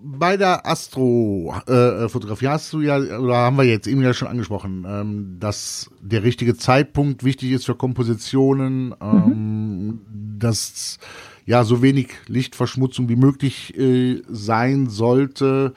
bei 0.00 0.36
der 0.36 0.66
Astrofotografie 0.66 2.46
äh, 2.46 2.48
hast 2.48 2.72
du 2.72 2.80
ja, 2.80 2.98
oder 2.98 3.36
haben 3.36 3.56
wir 3.56 3.64
jetzt 3.64 3.86
eben 3.86 4.02
ja 4.02 4.12
schon 4.12 4.28
angesprochen, 4.28 4.84
ähm, 4.86 5.36
dass 5.38 5.90
der 6.00 6.24
richtige 6.24 6.56
Zeitpunkt 6.56 7.22
wichtig 7.24 7.52
ist 7.52 7.66
für 7.66 7.76
Kompositionen, 7.76 8.94
ähm, 9.00 9.24
mhm. 9.24 10.00
dass 10.38 10.98
ja 11.46 11.62
so 11.64 11.82
wenig 11.82 12.10
Lichtverschmutzung 12.26 13.08
wie 13.08 13.16
möglich 13.16 13.76
äh, 13.78 14.22
sein 14.28 14.88
sollte. 14.88 15.72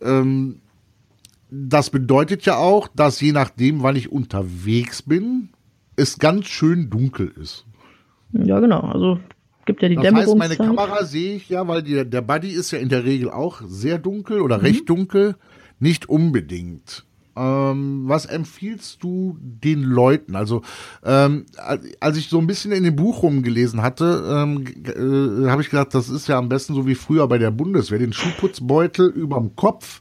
Ähm, 0.00 0.60
das 1.50 1.90
bedeutet 1.90 2.44
ja 2.44 2.56
auch, 2.56 2.88
dass 2.88 3.20
je 3.20 3.32
nachdem, 3.32 3.82
wann 3.82 3.96
ich 3.96 4.12
unterwegs 4.12 5.02
bin, 5.02 5.50
es 5.96 6.18
ganz 6.18 6.46
schön 6.46 6.90
dunkel 6.90 7.32
ist. 7.40 7.66
Ja, 8.32 8.60
genau. 8.60 8.80
Also 8.80 9.18
gibt 9.66 9.82
ja 9.82 9.88
die 9.88 9.96
das 9.96 10.12
heißt, 10.12 10.36
meine 10.36 10.56
Kamera 10.56 11.04
sehe 11.04 11.36
ich 11.36 11.48
ja, 11.48 11.66
weil 11.68 11.82
die, 11.82 12.08
der 12.08 12.22
Buddy 12.22 12.50
ist 12.50 12.70
ja 12.70 12.78
in 12.78 12.88
der 12.88 13.04
Regel 13.04 13.30
auch 13.30 13.60
sehr 13.66 13.98
dunkel 13.98 14.40
oder 14.40 14.58
mhm. 14.58 14.64
recht 14.64 14.88
dunkel. 14.88 15.36
Nicht 15.80 16.08
unbedingt. 16.08 17.04
Ähm, 17.36 18.02
was 18.06 18.26
empfiehlst 18.26 19.02
du 19.02 19.38
den 19.40 19.82
Leuten? 19.82 20.34
Also, 20.34 20.62
ähm, 21.04 21.46
als 22.00 22.16
ich 22.16 22.28
so 22.28 22.38
ein 22.38 22.48
bisschen 22.48 22.72
in 22.72 22.82
dem 22.82 22.96
Buch 22.96 23.22
rumgelesen 23.22 23.80
hatte, 23.80 24.24
ähm, 24.28 24.64
äh, 24.84 25.48
habe 25.48 25.62
ich 25.62 25.70
gedacht, 25.70 25.94
das 25.94 26.08
ist 26.08 26.26
ja 26.26 26.36
am 26.36 26.48
besten 26.48 26.74
so 26.74 26.86
wie 26.88 26.96
früher 26.96 27.28
bei 27.28 27.38
der 27.38 27.52
Bundeswehr, 27.52 28.00
den 28.00 28.12
Schuhputzbeutel 28.12 29.08
überm 29.08 29.54
Kopf 29.54 30.00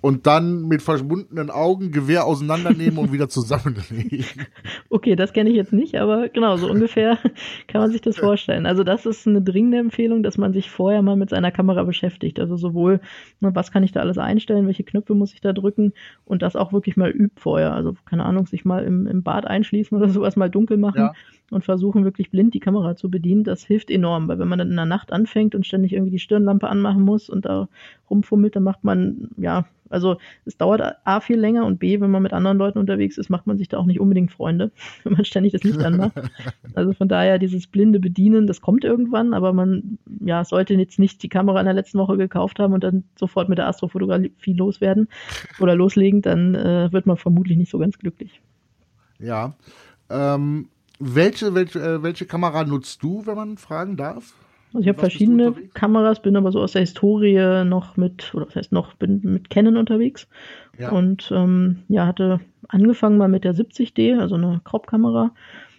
und 0.00 0.26
dann 0.26 0.66
mit 0.68 0.82
verschwundenen 0.82 1.50
Augen 1.50 1.92
Gewehr 1.92 2.24
auseinandernehmen 2.24 2.98
und 2.98 3.12
wieder 3.12 3.28
zusammenlegen. 3.28 4.24
Okay, 4.88 5.16
das 5.16 5.32
kenne 5.32 5.50
ich 5.50 5.56
jetzt 5.56 5.72
nicht, 5.72 5.96
aber 5.96 6.28
genau, 6.28 6.56
so 6.56 6.70
ungefähr 6.70 7.18
kann 7.68 7.80
man 7.80 7.90
sich 7.90 8.00
das 8.00 8.16
vorstellen. 8.16 8.66
Also 8.66 8.84
das 8.84 9.04
ist 9.04 9.26
eine 9.26 9.42
dringende 9.42 9.78
Empfehlung, 9.78 10.22
dass 10.22 10.38
man 10.38 10.52
sich 10.52 10.70
vorher 10.70 11.02
mal 11.02 11.16
mit 11.16 11.30
seiner 11.30 11.50
Kamera 11.50 11.82
beschäftigt. 11.82 12.40
Also 12.40 12.56
sowohl, 12.56 13.00
ne, 13.40 13.54
was 13.54 13.72
kann 13.72 13.82
ich 13.82 13.92
da 13.92 14.00
alles 14.00 14.18
einstellen, 14.18 14.66
welche 14.66 14.84
Knöpfe 14.84 15.14
muss 15.14 15.34
ich 15.34 15.40
da 15.40 15.52
drücken 15.52 15.92
und 16.24 16.42
das 16.42 16.56
auch 16.56 16.72
wirklich 16.72 16.96
mal 16.96 17.10
übt 17.10 17.40
vorher. 17.40 17.74
Also 17.74 17.94
keine 18.04 18.24
Ahnung, 18.24 18.46
sich 18.46 18.64
mal 18.64 18.84
im, 18.84 19.06
im 19.06 19.22
Bad 19.22 19.46
einschließen 19.46 19.96
oder 19.96 20.08
sowas 20.08 20.36
mal 20.36 20.50
dunkel 20.50 20.76
machen. 20.76 21.00
Ja 21.00 21.12
und 21.50 21.64
versuchen 21.64 22.04
wirklich 22.04 22.30
blind 22.30 22.54
die 22.54 22.60
Kamera 22.60 22.96
zu 22.96 23.10
bedienen, 23.10 23.44
das 23.44 23.64
hilft 23.64 23.90
enorm, 23.90 24.28
weil 24.28 24.38
wenn 24.38 24.48
man 24.48 24.58
dann 24.58 24.70
in 24.70 24.76
der 24.76 24.86
Nacht 24.86 25.12
anfängt 25.12 25.54
und 25.54 25.66
ständig 25.66 25.92
irgendwie 25.92 26.10
die 26.10 26.18
Stirnlampe 26.18 26.68
anmachen 26.68 27.02
muss 27.02 27.28
und 27.28 27.44
da 27.44 27.68
rumfummelt, 28.10 28.56
dann 28.56 28.62
macht 28.64 28.84
man 28.84 29.30
ja 29.36 29.66
also 29.90 30.16
es 30.44 30.56
dauert 30.56 30.82
A 31.04 31.20
viel 31.20 31.38
länger 31.38 31.64
und 31.64 31.78
B, 31.78 32.00
wenn 32.00 32.10
man 32.10 32.22
mit 32.22 32.32
anderen 32.32 32.58
Leuten 32.58 32.78
unterwegs 32.78 33.18
ist, 33.18 33.30
macht 33.30 33.46
man 33.46 33.58
sich 33.58 33.68
da 33.68 33.78
auch 33.78 33.86
nicht 33.86 34.00
unbedingt 34.00 34.32
Freunde, 34.32 34.70
wenn 35.04 35.14
man 35.14 35.24
ständig 35.24 35.52
das 35.52 35.62
Licht 35.62 35.82
anmacht. 35.82 36.14
Also 36.74 36.92
von 36.92 37.08
daher 37.08 37.38
dieses 37.38 37.66
blinde 37.66 38.00
Bedienen, 38.00 38.46
das 38.46 38.60
kommt 38.60 38.84
irgendwann, 38.84 39.32
aber 39.32 39.52
man 39.52 39.98
ja, 40.20 40.44
sollte 40.44 40.74
jetzt 40.74 40.98
nicht 40.98 41.22
die 41.22 41.28
Kamera 41.28 41.58
in 41.60 41.64
der 41.64 41.74
letzten 41.74 41.98
Woche 41.98 42.18
gekauft 42.18 42.58
haben 42.58 42.74
und 42.74 42.84
dann 42.84 43.04
sofort 43.18 43.48
mit 43.48 43.56
der 43.56 43.66
Astrofotografie 43.68 44.52
loswerden 44.52 45.08
oder 45.60 45.74
loslegen, 45.74 46.20
dann 46.20 46.54
äh, 46.54 46.92
wird 46.92 47.06
man 47.06 47.16
vermutlich 47.16 47.56
nicht 47.56 47.70
so 47.70 47.78
ganz 47.78 47.98
glücklich. 47.98 48.42
Ja. 49.18 49.54
Ähm, 50.10 50.68
welche, 50.98 51.54
welche, 51.54 51.78
äh, 51.78 52.02
welche 52.02 52.26
Kamera 52.26 52.64
nutzt 52.64 53.02
du, 53.02 53.26
wenn 53.26 53.36
man 53.36 53.56
fragen 53.58 53.96
darf? 53.96 54.34
Also 54.72 54.80
ich 54.80 54.88
habe 54.88 54.98
verschiedene 54.98 55.52
Kameras, 55.74 56.20
bin 56.20 56.36
aber 56.36 56.52
so 56.52 56.60
aus 56.60 56.72
der 56.72 56.82
Historie 56.82 57.64
noch 57.64 57.96
mit, 57.96 58.34
oder 58.34 58.46
das 58.46 58.56
heißt 58.56 58.72
noch, 58.72 58.94
bin 58.94 59.20
mit 59.22 59.48
Canon 59.48 59.76
unterwegs. 59.76 60.28
Ja. 60.78 60.90
Und 60.90 61.30
ähm, 61.34 61.78
ja, 61.88 62.06
hatte 62.06 62.40
angefangen 62.68 63.16
mal 63.16 63.28
mit 63.28 63.44
der 63.44 63.54
70D, 63.54 64.18
also 64.18 64.34
eine 64.34 64.60
Crop-Kamera. 64.64 65.32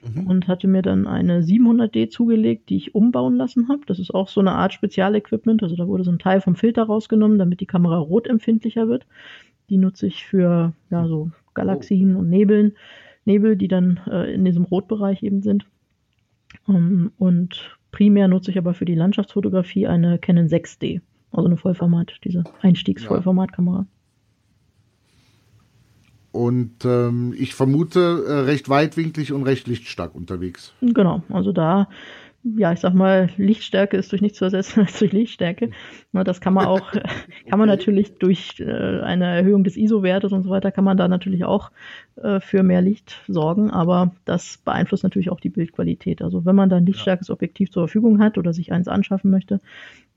Mhm. 0.03 0.27
Und 0.27 0.47
hatte 0.47 0.67
mir 0.67 0.81
dann 0.83 1.07
eine 1.07 1.41
700D 1.41 2.09
zugelegt, 2.09 2.69
die 2.69 2.77
ich 2.77 2.95
umbauen 2.95 3.35
lassen 3.35 3.67
habe. 3.67 3.81
Das 3.87 3.99
ist 3.99 4.13
auch 4.13 4.27
so 4.27 4.39
eine 4.39 4.51
Art 4.51 4.73
Spezialequipment. 4.73 5.63
Also 5.63 5.75
da 5.75 5.87
wurde 5.87 6.03
so 6.03 6.11
ein 6.11 6.19
Teil 6.19 6.39
vom 6.39 6.55
Filter 6.55 6.83
rausgenommen, 6.83 7.39
damit 7.39 7.61
die 7.61 7.65
Kamera 7.65 7.97
rotempfindlicher 7.97 8.87
wird. 8.87 9.05
Die 9.69 9.77
nutze 9.77 10.07
ich 10.07 10.25
für 10.25 10.73
ja 10.89 11.07
so 11.07 11.31
Galaxien 11.53 12.15
oh. 12.15 12.19
und 12.19 12.29
Nebeln, 12.29 12.73
Nebel, 13.27 13.55
die 13.55 13.67
dann 13.67 13.99
äh, 14.09 14.33
in 14.33 14.43
diesem 14.43 14.63
Rotbereich 14.63 15.21
eben 15.21 15.43
sind. 15.43 15.67
Um, 16.65 16.75
ähm, 16.75 17.11
und 17.17 17.77
Primär 17.91 18.27
nutze 18.27 18.51
ich 18.51 18.57
aber 18.57 18.73
für 18.73 18.85
die 18.85 18.95
Landschaftsfotografie 18.95 19.87
eine 19.87 20.19
Canon 20.19 20.47
6D, 20.47 21.01
also 21.31 21.47
eine 21.47 21.57
Vollformat, 21.57 22.19
diese 22.23 22.43
Einstiegs-Vollformatkamera. 22.61 23.85
Und 26.31 26.85
ähm, 26.85 27.33
ich 27.37 27.55
vermute 27.55 28.25
äh, 28.27 28.33
recht 28.41 28.69
weitwinklig 28.69 29.33
und 29.33 29.43
recht 29.43 29.67
lichtstark 29.67 30.13
unterwegs. 30.13 30.73
Genau, 30.81 31.23
also 31.29 31.51
da 31.51 31.89
ja, 32.55 32.71
ich 32.71 32.79
sag 32.79 32.93
mal, 32.93 33.29
Lichtstärke 33.37 33.97
ist 33.97 34.11
durch 34.11 34.21
nichts 34.21 34.37
zu 34.37 34.45
ersetzen 34.45 34.79
als 34.85 34.99
durch 34.99 35.11
Lichtstärke. 35.11 35.71
Das 36.13 36.39
kann 36.41 36.53
man 36.53 36.65
auch, 36.65 36.91
kann 37.49 37.59
man 37.59 37.67
natürlich 37.67 38.17
durch 38.17 38.59
äh, 38.59 39.01
eine 39.01 39.25
Erhöhung 39.25 39.63
des 39.63 39.75
ISO-Wertes 39.77 40.31
und 40.31 40.43
so 40.43 40.49
weiter, 40.49 40.71
kann 40.71 40.83
man 40.83 40.97
da 40.97 41.07
natürlich 41.07 41.43
auch 41.43 41.71
äh, 42.15 42.39
für 42.39 42.63
mehr 42.63 42.81
Licht 42.81 43.23
sorgen, 43.27 43.71
aber 43.71 44.15
das 44.25 44.57
beeinflusst 44.63 45.03
natürlich 45.03 45.29
auch 45.29 45.39
die 45.39 45.49
Bildqualität. 45.49 46.21
Also 46.21 46.45
wenn 46.45 46.55
man 46.55 46.69
da 46.69 46.77
ein 46.77 46.85
lichtstarkes 46.85 47.29
Objektiv 47.29 47.71
zur 47.71 47.87
Verfügung 47.87 48.19
hat 48.19 48.37
oder 48.37 48.53
sich 48.53 48.71
eins 48.71 48.87
anschaffen 48.87 49.31
möchte 49.31 49.59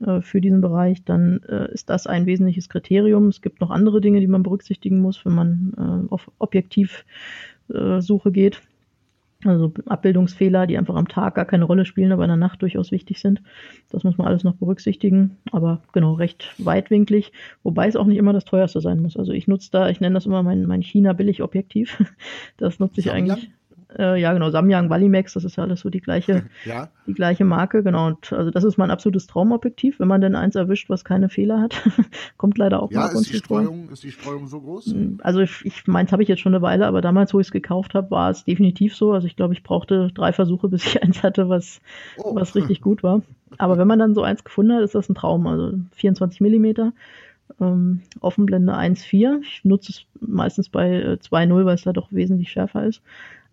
äh, 0.04 0.20
für 0.20 0.40
diesen 0.40 0.60
Bereich, 0.60 1.04
dann 1.04 1.38
ist 1.72 1.90
das 1.90 2.06
ein 2.06 2.26
wesentliches 2.26 2.68
Kriterium. 2.68 3.28
Es 3.28 3.40
gibt 3.42 3.60
noch 3.60 3.70
andere 3.70 4.00
Dinge, 4.00 4.20
die 4.20 4.26
man 4.26 4.42
berücksichtigen 4.42 5.00
muss, 5.00 5.24
wenn 5.24 5.34
man 5.34 6.06
auf 6.10 6.30
Objektivsuche 6.38 7.02
geht. 8.32 8.60
Also 9.44 9.72
Abbildungsfehler, 9.86 10.66
die 10.66 10.76
einfach 10.76 10.96
am 10.96 11.08
Tag 11.08 11.34
gar 11.34 11.46
keine 11.46 11.64
Rolle 11.64 11.86
spielen, 11.86 12.12
aber 12.12 12.24
in 12.24 12.28
der 12.28 12.36
Nacht 12.36 12.60
durchaus 12.60 12.92
wichtig 12.92 13.20
sind. 13.20 13.40
Das 13.90 14.04
muss 14.04 14.18
man 14.18 14.26
alles 14.26 14.44
noch 14.44 14.56
berücksichtigen. 14.56 15.38
Aber 15.50 15.80
genau, 15.92 16.12
recht 16.12 16.54
weitwinklig, 16.58 17.32
wobei 17.62 17.88
es 17.88 17.96
auch 17.96 18.06
nicht 18.06 18.18
immer 18.18 18.34
das 18.34 18.44
teuerste 18.44 18.80
sein 18.80 19.00
muss. 19.00 19.16
Also 19.16 19.32
ich 19.32 19.48
nutze 19.48 19.70
da, 19.70 19.88
ich 19.88 20.00
nenne 20.00 20.14
das 20.14 20.26
immer 20.26 20.42
mein, 20.42 20.66
mein 20.66 20.82
China-Billig-Objektiv. 20.82 22.04
Das 22.56 22.78
nutze 22.78 23.00
ich 23.00 23.10
eigentlich. 23.10 23.50
Äh, 23.98 24.20
ja, 24.20 24.32
genau, 24.32 24.50
Samyang 24.50 24.90
Valimax, 24.90 25.34
das 25.34 25.44
ist 25.44 25.56
ja 25.56 25.64
alles 25.64 25.80
so 25.80 25.90
die 25.90 26.00
gleiche, 26.00 26.44
ja. 26.64 26.88
die 27.06 27.14
gleiche 27.14 27.44
Marke, 27.44 27.82
genau. 27.82 28.06
Und 28.08 28.32
also 28.32 28.50
das 28.50 28.64
ist 28.64 28.78
mein 28.78 28.90
absolutes 28.90 29.26
Traumobjektiv, 29.26 29.98
wenn 29.98 30.08
man 30.08 30.20
denn 30.20 30.36
eins 30.36 30.54
erwischt, 30.54 30.88
was 30.88 31.04
keine 31.04 31.28
Fehler 31.28 31.60
hat. 31.60 31.74
Kommt 32.36 32.58
leider 32.58 32.82
auch 32.82 32.90
ja, 32.90 33.00
mal 33.00 33.12
ist 33.12 33.32
die 33.32 33.36
Streuung, 33.36 33.88
Ist 33.90 34.04
die 34.04 34.12
Streuung 34.12 34.46
so 34.46 34.60
groß? 34.60 34.86
Hm, 34.86 35.20
also 35.22 35.40
ich, 35.40 35.64
ich 35.64 35.86
meins 35.86 36.12
habe 36.12 36.22
ich 36.22 36.28
jetzt 36.28 36.40
schon 36.40 36.54
eine 36.54 36.62
Weile, 36.62 36.86
aber 36.86 37.00
damals, 37.00 37.34
wo 37.34 37.40
ich 37.40 37.48
es 37.48 37.52
gekauft 37.52 37.94
habe, 37.94 38.10
war 38.10 38.30
es 38.30 38.44
definitiv 38.44 38.94
so. 38.94 39.12
Also 39.12 39.26
ich 39.26 39.36
glaube, 39.36 39.54
ich 39.54 39.62
brauchte 39.62 40.10
drei 40.14 40.32
Versuche, 40.32 40.68
bis 40.70 40.84
ich 40.86 41.02
eins 41.02 41.22
hatte, 41.22 41.48
was, 41.48 41.80
oh. 42.18 42.34
was 42.34 42.54
richtig 42.54 42.80
gut 42.80 43.02
war. 43.02 43.22
Aber 43.58 43.78
wenn 43.78 43.88
man 43.88 43.98
dann 43.98 44.14
so 44.14 44.22
eins 44.22 44.44
gefunden 44.44 44.72
hat, 44.72 44.82
ist 44.82 44.94
das 44.94 45.08
ein 45.08 45.14
Traum. 45.14 45.46
Also 45.46 45.72
24 45.96 46.40
Millimeter 46.40 46.92
ähm, 47.60 48.02
Offenblende 48.20 48.74
1.4. 48.74 49.40
Ich 49.42 49.64
nutze 49.64 49.92
es 49.92 50.06
meistens 50.20 50.68
bei 50.68 50.90
äh, 50.90 51.18
2.0, 51.20 51.64
weil 51.64 51.74
es 51.74 51.82
da 51.82 51.92
doch 51.92 52.12
wesentlich 52.12 52.50
schärfer 52.50 52.86
ist. 52.86 53.02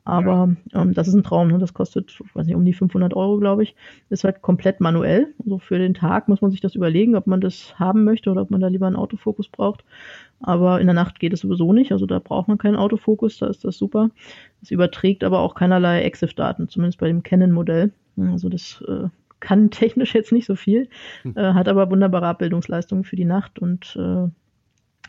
Aber 0.07 0.55
ja. 0.71 0.81
ähm, 0.81 0.93
das 0.93 1.09
ist 1.09 1.15
ein 1.15 1.23
Traum. 1.23 1.49
Ne? 1.49 1.57
Das 1.57 1.73
kostet, 1.73 2.17
weiß 2.33 2.45
nicht, 2.45 2.55
um 2.55 2.63
die 2.63 2.71
500 2.71 3.13
Euro, 3.13 3.39
glaube 3.39 3.63
ich. 3.63 3.75
Ist 4.09 4.23
halt 4.23 4.41
komplett 4.41 4.79
manuell. 4.79 5.33
Also 5.43 5.59
für 5.59 5.77
den 5.77 5.93
Tag 5.93 6.29
muss 6.29 6.39
man 6.39 6.49
sich 6.49 6.61
das 6.61 6.75
überlegen, 6.75 7.17
ob 7.17 7.27
man 7.27 7.41
das 7.41 7.77
haben 7.77 8.05
möchte 8.05 8.31
oder 8.31 8.43
ob 8.43 8.49
man 8.49 8.61
da 8.61 8.67
lieber 8.67 8.87
einen 8.87 8.95
Autofokus 8.95 9.49
braucht. 9.49 9.83
Aber 10.39 10.79
in 10.79 10.87
der 10.87 10.93
Nacht 10.93 11.19
geht 11.19 11.33
es 11.33 11.41
sowieso 11.41 11.73
nicht. 11.73 11.91
Also 11.91 12.05
da 12.05 12.19
braucht 12.19 12.47
man 12.47 12.57
keinen 12.57 12.77
Autofokus. 12.77 13.37
Da 13.37 13.47
ist 13.47 13.65
das 13.65 13.77
super. 13.77 14.09
Es 14.61 14.71
überträgt 14.71 15.25
aber 15.25 15.39
auch 15.41 15.55
keinerlei 15.55 16.03
EXIF-Daten, 16.03 16.69
zumindest 16.69 16.99
bei 16.99 17.07
dem 17.07 17.21
Canon-Modell. 17.21 17.91
Also 18.15 18.47
das 18.47 18.81
äh, 18.87 19.09
kann 19.41 19.71
technisch 19.71 20.15
jetzt 20.15 20.31
nicht 20.31 20.45
so 20.45 20.55
viel, 20.55 20.87
hm. 21.23 21.33
äh, 21.35 21.53
hat 21.53 21.67
aber 21.67 21.91
wunderbare 21.91 22.27
Abbildungsleistungen 22.27 23.03
für 23.03 23.17
die 23.17 23.25
Nacht 23.25 23.59
und 23.59 23.97
äh, 23.99 24.29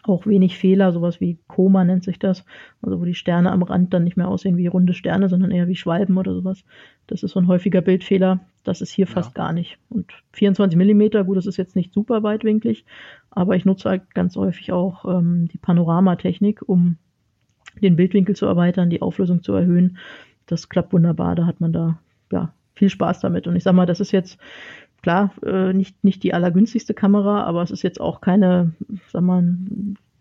auch 0.03 0.27
wenig 0.27 0.57
Fehler, 0.59 0.93
sowas 0.93 1.21
wie 1.21 1.39
Koma 1.47 1.85
nennt 1.85 2.05
sich 2.05 2.19
das, 2.19 2.45
also 2.83 3.01
wo 3.01 3.05
die 3.05 3.15
Sterne 3.15 3.53
am 3.53 3.63
Rand 3.63 3.93
dann 3.93 4.05
nicht 4.05 4.17
mehr 4.17 4.29
aussehen 4.29 4.57
wie 4.57 4.67
runde 4.67 4.95
Sterne, 4.95 5.29
sondern 5.29 5.51
eher 5.51 5.69
wie 5.69 5.77
Schwalben 5.77 6.17
oder 6.17 6.35
sowas. 6.35 6.65
Das 7.07 7.23
ist 7.23 7.33
so 7.33 7.41
ein 7.41 7.47
häufiger 7.47 7.81
Bildfehler, 7.81 8.41
das 8.65 8.81
ist 8.81 8.91
hier 8.91 9.07
ja. 9.07 9.13
fast 9.13 9.35
gar 9.35 9.53
nicht. 9.53 9.79
Und 9.89 10.13
24 10.33 10.77
Millimeter, 10.77 11.25
gut, 11.25 11.37
das 11.37 11.47
ist 11.47 11.57
jetzt 11.57 11.77
nicht 11.77 11.93
super 11.93 12.23
weitwinklig, 12.23 12.85
aber 13.31 13.57
ich 13.57 13.65
nutze 13.65 13.89
halt 13.89 14.15
ganz 14.15 14.37
häufig 14.37 14.73
auch 14.73 15.05
ähm, 15.05 15.49
die 15.49 15.59
Panoramatechnik, 15.59 16.63
um 16.67 16.97
den 17.81 17.97
Bildwinkel 17.97 18.37
zu 18.37 18.47
erweitern, 18.47 18.91
die 18.91 19.03
Auflösung 19.03 19.43
zu 19.43 19.53
erhöhen. 19.53 19.99
Das 20.47 20.69
klappt 20.69 20.93
wunderbar, 20.93 21.35
da 21.35 21.47
hat 21.47 21.61
man 21.61 21.73
da 21.73 21.99
ja 22.33 22.53
viel 22.75 22.89
Spaß 22.89 23.21
damit. 23.21 23.47
Und 23.47 23.57
ich 23.57 23.65
sag 23.65 23.75
mal, 23.75 23.87
das 23.87 24.01
ist 24.01 24.13
jetzt 24.13 24.39
klar 25.09 25.33
äh, 25.43 25.73
nicht, 25.73 26.05
nicht 26.05 26.23
die 26.23 26.35
allergünstigste 26.35 26.93
Kamera, 26.93 27.45
aber 27.45 27.63
es 27.63 27.71
ist 27.71 27.83
jetzt 27.83 27.99
auch 27.99 28.21
keine, 28.21 28.73
sag 29.11 29.23
mal, 29.23 29.43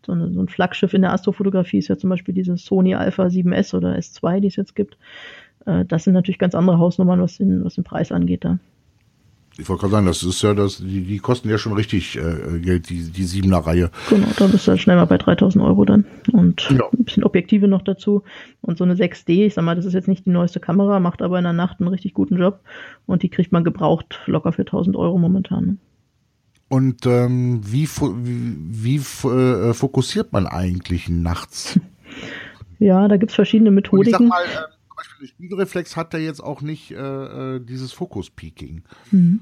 so, 0.06 0.14
eine, 0.14 0.32
so 0.32 0.42
ein 0.42 0.48
Flaggschiff 0.48 0.94
in 0.94 1.02
der 1.02 1.12
Astrofotografie 1.12 1.80
ist 1.80 1.90
ja 1.90 1.98
zum 1.98 2.10
Beispiel 2.10 2.34
diese 2.34 2.56
Sony 2.56 2.96
Alpha 2.96 3.26
7S 3.26 3.76
oder 3.76 3.98
S2, 3.98 4.40
die 4.40 4.48
es 4.48 4.56
jetzt 4.56 4.76
gibt. 4.76 4.98
Äh, 5.66 5.84
das 5.84 6.06
sind 6.06 6.14
natürlich 6.14 6.40
ganz 6.40 6.56
andere 6.56 6.78
Hausnummern, 6.78 7.20
was 7.22 7.38
den, 7.38 7.66
was 7.66 7.76
den 7.76 7.84
Preis 7.84 8.14
angeht 8.14 8.46
da. 8.46 8.60
Ich 9.60 9.68
wollte 9.68 9.82
gerade 9.82 9.92
sagen, 9.92 10.06
das 10.06 10.24
ist 10.24 10.42
ja 10.44 10.54
das, 10.54 10.78
die, 10.78 11.02
die 11.02 11.18
kosten 11.18 11.50
ja 11.50 11.58
schon 11.58 11.74
richtig 11.74 12.16
äh, 12.16 12.60
Geld, 12.60 12.90
die, 12.90 13.12
die 13.12 13.24
siebener 13.24 13.58
Reihe. 13.58 13.90
Genau, 14.10 14.28
da 14.38 14.46
bist 14.48 14.68
du 14.68 14.72
halt 14.72 14.82
schnell 14.82 14.98
mal 14.98 15.06
bei 15.06 15.18
3000 15.18 15.64
Euro 15.64 15.84
dann. 15.84 16.06
Und 16.32 16.70
ja. 16.70 16.86
ein 16.92 17.04
bisschen 17.04 17.24
Objektive 17.24 17.68
noch 17.68 17.82
dazu. 17.82 18.24
Und 18.62 18.78
so 18.78 18.84
eine 18.84 18.94
6D, 18.94 19.48
ich 19.48 19.56
sag 19.56 19.64
mal, 19.64 19.76
das 19.76 19.86
ist 19.86 19.94
jetzt 19.94 20.08
nicht 20.08 20.26
die 20.26 20.30
neueste 20.30 20.60
Kamera, 20.60 21.00
macht 21.00 21.22
aber 21.22 21.40
in 21.40 21.44
der 21.44 21.54
Nacht 21.54 21.80
einen 21.80 21.90
richtig 21.90 22.14
guten 22.14 22.38
Job. 22.38 22.60
Und 23.08 23.24
die 23.24 23.30
kriegt 23.30 23.52
man 23.52 23.64
gebraucht 23.64 24.20
locker 24.28 24.52
für 24.52 24.62
1000 24.62 24.96
Euro 24.96 25.18
momentan. 25.18 25.66
Ne? 25.66 25.78
Und 26.70 27.06
ähm, 27.06 27.62
wie, 27.64 27.88
wie, 27.88 29.00
wie 29.02 29.28
äh, 29.30 29.74
fokussiert 29.74 30.34
man 30.34 30.48
eigentlich 30.48 31.10
nachts? 31.10 31.80
Ja, 32.80 33.08
da 33.08 33.18
gibt's 33.18 33.34
verschiedene 33.34 33.72
Methodiken. 33.72 34.30
Und 34.30 34.34
ich 34.36 34.54
sag 34.54 34.56
mal, 34.56 34.66
äh, 34.66 34.77
Beispiel 34.98 35.28
der 35.28 35.28
Spiegelreflex 35.28 35.96
hat 35.96 36.14
er 36.14 36.20
jetzt 36.20 36.44
auch 36.44 36.62
nicht 36.62 36.92
äh, 36.92 36.96
äh, 36.96 37.60
dieses 37.60 37.94
Fokus-Peaking. 37.94 38.82
Mhm. 39.12 39.40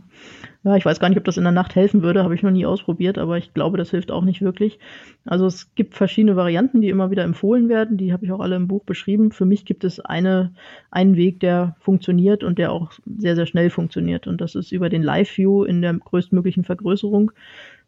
Ja, 0.63 0.75
ich 0.75 0.85
weiß 0.85 0.99
gar 0.99 1.09
nicht, 1.09 1.17
ob 1.17 1.23
das 1.23 1.37
in 1.37 1.43
der 1.43 1.51
Nacht 1.51 1.75
helfen 1.75 2.01
würde, 2.01 2.23
habe 2.23 2.35
ich 2.35 2.43
noch 2.43 2.51
nie 2.51 2.65
ausprobiert, 2.65 3.17
aber 3.17 3.37
ich 3.37 3.53
glaube, 3.53 3.77
das 3.77 3.91
hilft 3.91 4.11
auch 4.11 4.23
nicht 4.23 4.41
wirklich. 4.41 4.79
Also 5.25 5.45
es 5.45 5.73
gibt 5.75 5.95
verschiedene 5.95 6.35
Varianten, 6.35 6.81
die 6.81 6.89
immer 6.89 7.09
wieder 7.09 7.23
empfohlen 7.23 7.69
werden, 7.69 7.97
die 7.97 8.13
habe 8.13 8.25
ich 8.25 8.31
auch 8.31 8.41
alle 8.41 8.55
im 8.55 8.67
Buch 8.67 8.83
beschrieben. 8.83 9.31
Für 9.31 9.45
mich 9.45 9.65
gibt 9.65 9.83
es 9.83 9.99
eine, 9.99 10.53
einen 10.91 11.15
Weg, 11.15 11.39
der 11.39 11.75
funktioniert 11.79 12.43
und 12.43 12.57
der 12.57 12.71
auch 12.71 12.91
sehr, 13.17 13.35
sehr 13.35 13.45
schnell 13.45 13.69
funktioniert. 13.69 14.27
Und 14.27 14.41
das 14.41 14.55
ist 14.55 14.71
über 14.71 14.89
den 14.89 15.03
Live-View 15.03 15.63
in 15.63 15.81
der 15.81 15.93
größtmöglichen 15.93 16.65
Vergrößerung 16.65 17.31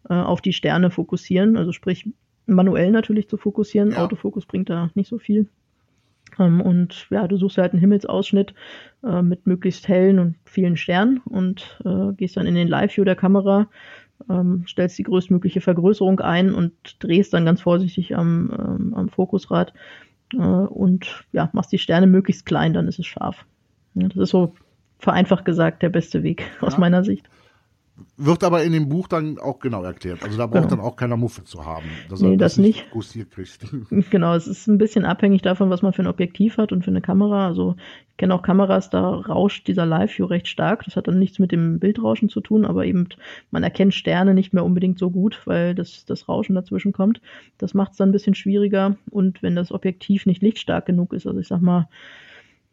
äh, 0.10 0.14
auf 0.14 0.42
die 0.42 0.54
Sterne 0.54 0.90
fokussieren, 0.90 1.58
also 1.58 1.72
sprich 1.74 2.10
manuell 2.46 2.92
natürlich 2.92 3.28
zu 3.28 3.38
fokussieren. 3.38 3.92
Ja. 3.92 4.06
Autofokus 4.06 4.46
bringt 4.46 4.70
da 4.70 4.90
nicht 4.96 5.10
so 5.10 5.18
viel. 5.18 5.48
Ähm, 6.40 6.62
und 6.62 7.08
ja, 7.10 7.28
du 7.28 7.38
suchst 7.38 7.58
halt 7.58 7.74
einen 7.74 7.80
Himmelsausschnitt 7.80 8.54
äh, 9.04 9.22
mit 9.22 9.48
möglichst 9.48 9.88
hellen 9.88 10.20
und 10.20 10.36
vielen 10.46 10.78
Sternen 10.78 11.20
und 11.26 11.80
äh, 11.86 12.14
gehst 12.14 12.38
dann 12.38 12.48
in 12.48 12.56
den 12.56 12.68
Live-View 12.68 13.04
der 13.04 13.16
Kamera, 13.16 13.68
ähm, 14.30 14.66
stellst 14.68 14.98
die 14.98 15.04
größtmögliche 15.04 15.62
Vergrößerung 15.62 16.20
ein 16.20 16.54
und 16.54 16.74
drehst 17.00 17.34
dann 17.34 17.46
ganz 17.46 17.62
vorsichtig 17.62 18.16
am, 18.16 18.52
ähm, 18.58 18.94
am 18.94 19.10
Fokusrad 19.10 19.74
äh, 20.34 20.38
und 20.38 21.26
ja, 21.32 21.50
machst 21.54 21.72
die 21.72 21.78
Sterne 21.78 22.08
möglichst 22.08 22.46
klein, 22.46 22.74
dann 22.74 22.88
ist 22.88 23.00
es 23.00 23.06
scharf. 23.06 23.46
Ja, 23.94 24.08
das 24.08 24.18
ist 24.18 24.30
so 24.30 24.54
vereinfacht 25.00 25.46
gesagt 25.46 25.84
der 25.84 25.90
beste 25.90 26.24
Weg 26.24 26.44
ja. 26.62 26.68
aus 26.68 26.78
meiner 26.78 27.04
Sicht. 27.04 27.30
Wird 28.18 28.44
aber 28.44 28.64
in 28.64 28.74
dem 28.74 28.90
Buch 28.90 29.08
dann 29.08 29.40
auch 29.40 29.60
genau 29.60 29.84
erklärt. 29.84 30.24
Also 30.24 30.38
da 30.38 30.46
braucht 30.46 30.70
genau. 30.70 30.76
dann 30.76 30.80
auch 30.80 30.96
keiner 30.96 31.18
Muffe 31.18 31.44
zu 31.44 31.66
haben. 31.66 31.86
Dass 32.10 32.22
nee, 32.22 32.38
das, 32.38 32.56
das 32.56 32.58
nicht. 32.58 32.92
kriegt. 32.92 33.60
Genau, 34.10 34.36
es 34.36 34.48
ist 34.48 34.68
ein 34.68 34.78
bisschen 34.78 35.06
abhängig 35.06 35.42
davon, 35.42 35.70
was 35.70 35.82
man 35.82 35.94
für 35.94 36.04
ein 36.04 36.08
Objektiv 36.08 36.58
hat 36.58 36.72
und 36.72 36.84
für 36.84 36.92
eine 36.92 37.02
Kamera. 37.02 37.48
Also 37.48 37.76
ich 38.12 38.18
kenne 38.18 38.36
auch 38.36 38.42
Kameras, 38.42 38.90
da 38.90 39.10
rauscht 39.10 39.68
dieser 39.68 39.86
Live-View 39.86 40.26
recht 40.26 40.48
stark. 40.48 40.84
Das 40.86 40.96
hat 40.96 41.08
dann 41.08 41.20
nichts 41.20 41.40
mit 41.40 41.52
dem 41.52 41.80
Bildrauschen 41.80 42.30
zu 42.30 42.42
tun, 42.42 42.66
aber 42.66 42.86
eben 42.86 43.08
man 43.52 43.64
erkennt 43.64 43.94
Sterne 43.94 44.34
nicht 44.34 44.54
mehr 44.54 44.66
unbedingt 44.66 45.00
so 45.00 45.10
gut, 45.10 45.42
weil 45.46 45.74
das, 45.74 46.06
das 46.06 46.28
Rauschen 46.30 46.56
dazwischen 46.56 46.94
kommt. 46.94 47.22
Das 47.58 47.74
macht 47.74 47.92
es 47.92 47.98
dann 47.98 48.10
ein 48.10 48.14
bisschen 48.14 48.36
schwieriger. 48.36 48.96
Und 49.10 49.42
wenn 49.42 49.56
das 49.56 49.72
Objektiv 49.72 50.26
nicht 50.26 50.42
lichtstark 50.44 50.86
genug 50.86 51.14
ist, 51.14 51.26
also 51.26 51.40
ich 51.40 51.48
sag 51.48 51.62
mal, 51.62 51.88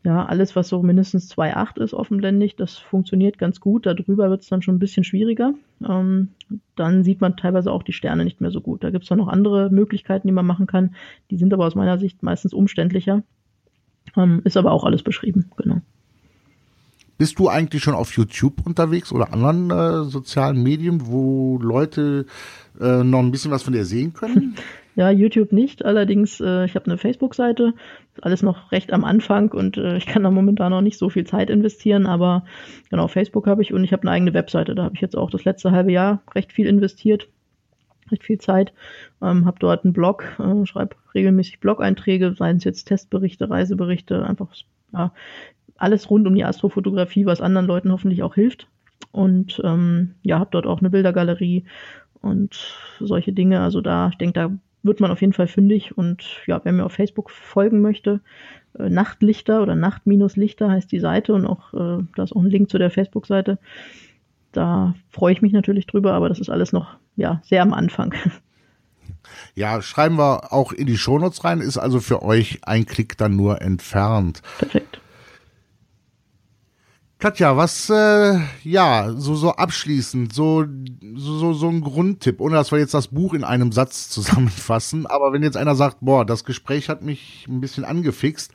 ja, 0.04 0.26
alles, 0.26 0.54
was 0.54 0.68
so 0.68 0.82
mindestens 0.82 1.34
2,8 1.34 1.82
ist 1.82 1.94
offenblendig, 1.94 2.56
das 2.56 2.76
funktioniert 2.76 3.38
ganz 3.38 3.58
gut. 3.58 3.86
Darüber 3.86 4.28
wird 4.28 4.42
es 4.42 4.48
dann 4.48 4.60
schon 4.60 4.76
ein 4.76 4.78
bisschen 4.78 5.02
schwieriger. 5.02 5.54
Ähm, 5.82 6.28
dann 6.76 7.04
sieht 7.04 7.22
man 7.22 7.38
teilweise 7.38 7.72
auch 7.72 7.82
die 7.82 7.94
Sterne 7.94 8.22
nicht 8.24 8.38
mehr 8.42 8.50
so 8.50 8.60
gut. 8.60 8.84
Da 8.84 8.90
gibt 8.90 9.04
es 9.04 9.08
dann 9.08 9.16
noch 9.16 9.28
andere 9.28 9.70
Möglichkeiten, 9.70 10.28
die 10.28 10.34
man 10.34 10.44
machen 10.44 10.66
kann. 10.66 10.94
Die 11.30 11.38
sind 11.38 11.54
aber 11.54 11.66
aus 11.66 11.74
meiner 11.74 11.98
Sicht 11.98 12.22
meistens 12.22 12.52
umständlicher. 12.52 13.22
Ähm, 14.14 14.42
ist 14.44 14.58
aber 14.58 14.72
auch 14.72 14.84
alles 14.84 15.02
beschrieben, 15.02 15.50
genau. 15.56 15.80
Bist 17.16 17.38
du 17.38 17.48
eigentlich 17.48 17.82
schon 17.82 17.94
auf 17.94 18.14
YouTube 18.14 18.66
unterwegs 18.66 19.10
oder 19.10 19.32
anderen 19.32 19.70
äh, 19.70 20.04
sozialen 20.04 20.62
Medien, 20.62 21.06
wo 21.06 21.58
Leute 21.62 22.26
äh, 22.78 23.02
noch 23.02 23.20
ein 23.20 23.30
bisschen 23.30 23.52
was 23.52 23.62
von 23.62 23.72
dir 23.72 23.86
sehen 23.86 24.12
können? 24.12 24.56
Ja, 24.96 25.10
YouTube 25.10 25.52
nicht. 25.52 25.84
Allerdings, 25.84 26.40
äh, 26.40 26.64
ich 26.66 26.76
habe 26.76 26.86
eine 26.86 26.98
Facebook-Seite. 26.98 27.74
Alles 28.22 28.42
noch 28.42 28.70
recht 28.70 28.92
am 28.92 29.04
Anfang 29.04 29.50
und 29.50 29.76
äh, 29.76 29.96
ich 29.96 30.06
kann 30.06 30.22
da 30.22 30.30
momentan 30.30 30.70
noch 30.70 30.82
nicht 30.82 30.98
so 30.98 31.08
viel 31.08 31.24
Zeit 31.24 31.50
investieren. 31.50 32.06
Aber 32.06 32.44
genau, 32.90 33.08
Facebook 33.08 33.46
habe 33.46 33.62
ich 33.62 33.72
und 33.72 33.82
ich 33.82 33.92
habe 33.92 34.02
eine 34.02 34.12
eigene 34.12 34.34
Webseite. 34.34 34.74
Da 34.74 34.84
habe 34.84 34.94
ich 34.94 35.00
jetzt 35.00 35.16
auch 35.16 35.30
das 35.30 35.44
letzte 35.44 35.72
halbe 35.72 35.90
Jahr 35.90 36.22
recht 36.34 36.52
viel 36.52 36.66
investiert, 36.66 37.28
recht 38.12 38.22
viel 38.22 38.38
Zeit. 38.38 38.72
Ähm, 39.20 39.46
habe 39.46 39.58
dort 39.58 39.84
einen 39.84 39.94
Blog, 39.94 40.24
äh, 40.38 40.64
schreibe 40.64 40.94
regelmäßig 41.12 41.58
Blog-Einträge, 41.58 42.34
seien 42.34 42.58
es 42.58 42.64
jetzt 42.64 42.84
Testberichte, 42.84 43.50
Reiseberichte, 43.50 44.24
einfach 44.24 44.54
ja, 44.92 45.12
alles 45.76 46.08
rund 46.08 46.26
um 46.28 46.36
die 46.36 46.44
Astrofotografie, 46.44 47.26
was 47.26 47.40
anderen 47.40 47.66
Leuten 47.66 47.90
hoffentlich 47.90 48.22
auch 48.22 48.36
hilft. 48.36 48.68
Und 49.10 49.60
ähm, 49.64 50.14
ja, 50.22 50.38
habe 50.38 50.50
dort 50.52 50.66
auch 50.66 50.78
eine 50.78 50.90
Bildergalerie 50.90 51.64
und 52.20 52.76
solche 53.00 53.32
Dinge. 53.32 53.60
Also 53.60 53.80
da, 53.80 54.08
ich 54.08 54.18
denke, 54.18 54.32
da 54.34 54.50
wird 54.84 55.00
man 55.00 55.10
auf 55.10 55.20
jeden 55.20 55.32
Fall 55.32 55.48
fündig. 55.48 55.96
Und 55.96 56.24
ja, 56.46 56.60
wer 56.62 56.72
mir 56.72 56.84
auf 56.84 56.92
Facebook 56.92 57.30
folgen 57.30 57.80
möchte, 57.80 58.20
äh, 58.78 58.88
Nachtlichter 58.88 59.62
oder 59.62 59.74
Nacht-Lichter 59.74 60.70
heißt 60.70 60.92
die 60.92 61.00
Seite 61.00 61.34
und 61.34 61.46
auch 61.46 61.72
äh, 61.74 62.04
da 62.14 62.22
ist 62.22 62.34
auch 62.34 62.42
ein 62.42 62.50
Link 62.50 62.70
zu 62.70 62.78
der 62.78 62.90
Facebook-Seite. 62.90 63.58
Da 64.52 64.94
freue 65.10 65.32
ich 65.32 65.42
mich 65.42 65.52
natürlich 65.52 65.86
drüber, 65.86 66.12
aber 66.12 66.28
das 66.28 66.38
ist 66.38 66.50
alles 66.50 66.72
noch 66.72 66.96
ja 67.16 67.40
sehr 67.44 67.62
am 67.62 67.74
Anfang. 67.74 68.14
Ja, 69.54 69.80
schreiben 69.80 70.18
wir 70.18 70.52
auch 70.52 70.72
in 70.72 70.86
die 70.86 70.98
Shownotes 70.98 71.44
rein, 71.44 71.60
ist 71.60 71.78
also 71.78 72.00
für 72.00 72.22
euch 72.22 72.60
ein 72.62 72.86
Klick 72.86 73.16
dann 73.16 73.36
nur 73.36 73.62
entfernt. 73.62 74.42
Perfekt. 74.58 75.00
Katja, 77.24 77.56
was, 77.56 77.88
äh, 77.88 78.38
ja, 78.64 79.10
so, 79.16 79.34
so 79.34 79.52
abschließend, 79.52 80.34
so, 80.34 80.66
so, 81.14 81.54
so 81.54 81.68
ein 81.70 81.80
Grundtipp, 81.80 82.38
ohne 82.38 82.56
dass 82.56 82.70
wir 82.70 82.78
jetzt 82.78 82.92
das 82.92 83.08
Buch 83.08 83.32
in 83.32 83.44
einem 83.44 83.72
Satz 83.72 84.10
zusammenfassen, 84.10 85.06
aber 85.06 85.32
wenn 85.32 85.42
jetzt 85.42 85.56
einer 85.56 85.74
sagt, 85.74 85.96
boah, 86.02 86.26
das 86.26 86.44
Gespräch 86.44 86.90
hat 86.90 87.00
mich 87.00 87.46
ein 87.48 87.62
bisschen 87.62 87.86
angefixt, 87.86 88.52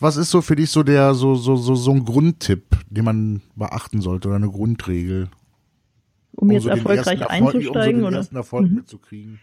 was 0.00 0.16
ist 0.16 0.32
so 0.32 0.40
für 0.40 0.56
dich 0.56 0.70
so 0.70 0.82
der, 0.82 1.14
so, 1.14 1.36
so, 1.36 1.54
so, 1.54 1.76
so 1.76 1.92
ein 1.92 2.04
Grundtipp, 2.04 2.64
den 2.90 3.04
man 3.04 3.40
beachten 3.54 4.00
sollte 4.00 4.26
oder 4.26 4.38
eine 4.38 4.50
Grundregel? 4.50 5.28
Um, 6.32 6.48
um 6.48 6.50
jetzt 6.50 6.64
so 6.64 6.70
erfolgreich 6.70 7.20
Erfolg, 7.20 7.30
einzusteigen, 7.30 7.70
um 7.70 7.76
so 7.76 7.82
den 7.82 8.04
oder? 8.04 8.16
ersten 8.16 8.34
Erfolg 8.34 8.68
mhm. 8.68 8.74
mitzukriegen. 8.78 9.38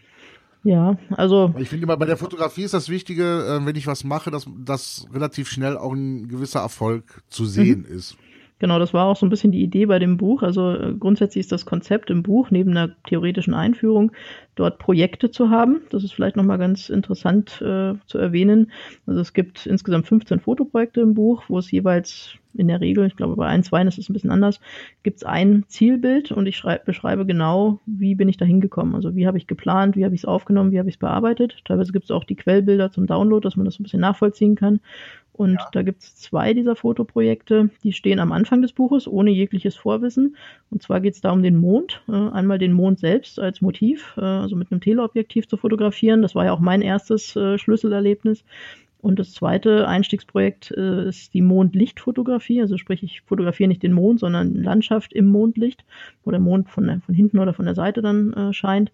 Ja, 0.64 0.98
also. 1.12 1.54
Ich 1.56 1.70
finde 1.70 1.84
immer 1.84 1.96
bei 1.96 2.04
der 2.04 2.18
Fotografie 2.18 2.64
ist 2.64 2.74
das 2.74 2.90
Wichtige, 2.90 3.22
äh, 3.22 3.64
wenn 3.64 3.76
ich 3.76 3.86
was 3.86 4.04
mache, 4.04 4.30
dass, 4.30 4.46
dass 4.58 5.06
relativ 5.14 5.48
schnell 5.48 5.78
auch 5.78 5.94
ein 5.94 6.28
gewisser 6.28 6.60
Erfolg 6.60 7.22
zu 7.30 7.46
sehen 7.46 7.86
mhm. 7.88 7.96
ist. 7.96 8.18
Genau, 8.58 8.78
das 8.78 8.94
war 8.94 9.04
auch 9.06 9.16
so 9.16 9.26
ein 9.26 9.28
bisschen 9.28 9.52
die 9.52 9.62
Idee 9.62 9.84
bei 9.84 9.98
dem 9.98 10.16
Buch. 10.16 10.42
Also 10.42 10.72
äh, 10.72 10.94
grundsätzlich 10.98 11.40
ist 11.40 11.52
das 11.52 11.66
Konzept 11.66 12.08
im 12.08 12.22
Buch 12.22 12.50
neben 12.50 12.70
einer 12.70 12.96
theoretischen 13.06 13.52
Einführung 13.52 14.12
dort 14.54 14.78
Projekte 14.78 15.30
zu 15.30 15.50
haben. 15.50 15.82
Das 15.90 16.02
ist 16.02 16.14
vielleicht 16.14 16.36
nochmal 16.36 16.56
ganz 16.56 16.88
interessant 16.88 17.60
äh, 17.60 17.94
zu 18.06 18.18
erwähnen. 18.18 18.72
Also 19.06 19.20
es 19.20 19.34
gibt 19.34 19.66
insgesamt 19.66 20.06
15 20.06 20.40
Fotoprojekte 20.40 21.02
im 21.02 21.12
Buch, 21.12 21.44
wo 21.48 21.58
es 21.58 21.70
jeweils 21.70 22.38
in 22.54 22.68
der 22.68 22.80
Regel, 22.80 23.06
ich 23.06 23.16
glaube 23.16 23.36
bei 23.36 23.46
ein, 23.46 23.62
zwei 23.62 23.82
ist 23.82 23.98
es 23.98 24.08
ein 24.08 24.14
bisschen 24.14 24.30
anders, 24.30 24.60
gibt 25.02 25.18
es 25.18 25.24
ein 25.24 25.64
Zielbild 25.68 26.32
und 26.32 26.46
ich 26.46 26.56
schreib, 26.56 26.86
beschreibe 26.86 27.26
genau, 27.26 27.80
wie 27.84 28.14
bin 28.14 28.30
ich 28.30 28.38
da 28.38 28.46
hingekommen. 28.46 28.94
Also 28.94 29.14
wie 29.14 29.26
habe 29.26 29.36
ich 29.36 29.46
geplant, 29.46 29.96
wie 29.96 30.04
habe 30.04 30.14
ich 30.14 30.22
es 30.22 30.24
aufgenommen, 30.24 30.72
wie 30.72 30.78
habe 30.78 30.88
ich 30.88 30.94
es 30.94 30.98
bearbeitet. 30.98 31.58
Teilweise 31.66 31.92
gibt 31.92 32.06
es 32.06 32.10
auch 32.10 32.24
die 32.24 32.36
Quellbilder 32.36 32.90
zum 32.90 33.06
Download, 33.06 33.44
dass 33.44 33.56
man 33.56 33.66
das 33.66 33.78
ein 33.78 33.82
bisschen 33.82 34.00
nachvollziehen 34.00 34.54
kann. 34.54 34.80
Und 35.36 35.54
ja. 35.54 35.68
da 35.72 35.82
gibt 35.82 36.02
es 36.02 36.16
zwei 36.16 36.54
dieser 36.54 36.76
Fotoprojekte, 36.76 37.68
die 37.82 37.92
stehen 37.92 38.20
am 38.20 38.32
Anfang 38.32 38.62
des 38.62 38.72
Buches 38.72 39.06
ohne 39.06 39.30
jegliches 39.30 39.76
Vorwissen. 39.76 40.36
Und 40.70 40.82
zwar 40.82 41.00
geht 41.00 41.14
es 41.14 41.20
da 41.20 41.30
um 41.30 41.42
den 41.42 41.56
Mond. 41.56 42.02
Äh, 42.08 42.12
einmal 42.12 42.58
den 42.58 42.72
Mond 42.72 42.98
selbst 42.98 43.38
als 43.38 43.60
Motiv, 43.60 44.14
äh, 44.16 44.22
also 44.22 44.56
mit 44.56 44.72
einem 44.72 44.80
Teleobjektiv 44.80 45.46
zu 45.46 45.58
fotografieren. 45.58 46.22
Das 46.22 46.34
war 46.34 46.46
ja 46.46 46.52
auch 46.52 46.60
mein 46.60 46.80
erstes 46.80 47.36
äh, 47.36 47.58
Schlüsselerlebnis. 47.58 48.44
Und 49.02 49.18
das 49.18 49.34
zweite 49.34 49.86
Einstiegsprojekt 49.86 50.70
äh, 50.70 51.10
ist 51.10 51.34
die 51.34 51.42
Mondlichtfotografie. 51.42 52.62
Also 52.62 52.78
sprich, 52.78 53.02
ich 53.02 53.20
fotografiere 53.20 53.68
nicht 53.68 53.82
den 53.82 53.92
Mond, 53.92 54.20
sondern 54.20 54.54
Landschaft 54.54 55.12
im 55.12 55.26
Mondlicht, 55.26 55.84
wo 56.24 56.30
der 56.30 56.40
Mond 56.40 56.70
von, 56.70 57.02
von 57.02 57.14
hinten 57.14 57.38
oder 57.38 57.52
von 57.52 57.66
der 57.66 57.74
Seite 57.74 58.00
dann 58.00 58.32
äh, 58.32 58.52
scheint. 58.54 58.90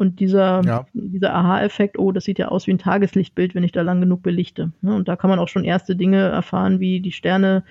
Und 0.00 0.18
dieser, 0.18 0.62
ja. 0.64 0.86
dieser 0.94 1.34
Aha-Effekt, 1.34 1.98
oh, 1.98 2.10
das 2.10 2.24
sieht 2.24 2.38
ja 2.38 2.48
aus 2.48 2.66
wie 2.66 2.70
ein 2.70 2.78
Tageslichtbild, 2.78 3.54
wenn 3.54 3.64
ich 3.64 3.72
da 3.72 3.82
lang 3.82 4.00
genug 4.00 4.22
belichte. 4.22 4.72
Ne? 4.80 4.94
Und 4.94 5.08
da 5.08 5.16
kann 5.16 5.28
man 5.28 5.38
auch 5.38 5.48
schon 5.48 5.62
erste 5.62 5.94
Dinge 5.94 6.16
erfahren, 6.16 6.80
wie 6.80 7.00
die 7.00 7.12
Sterne 7.12 7.64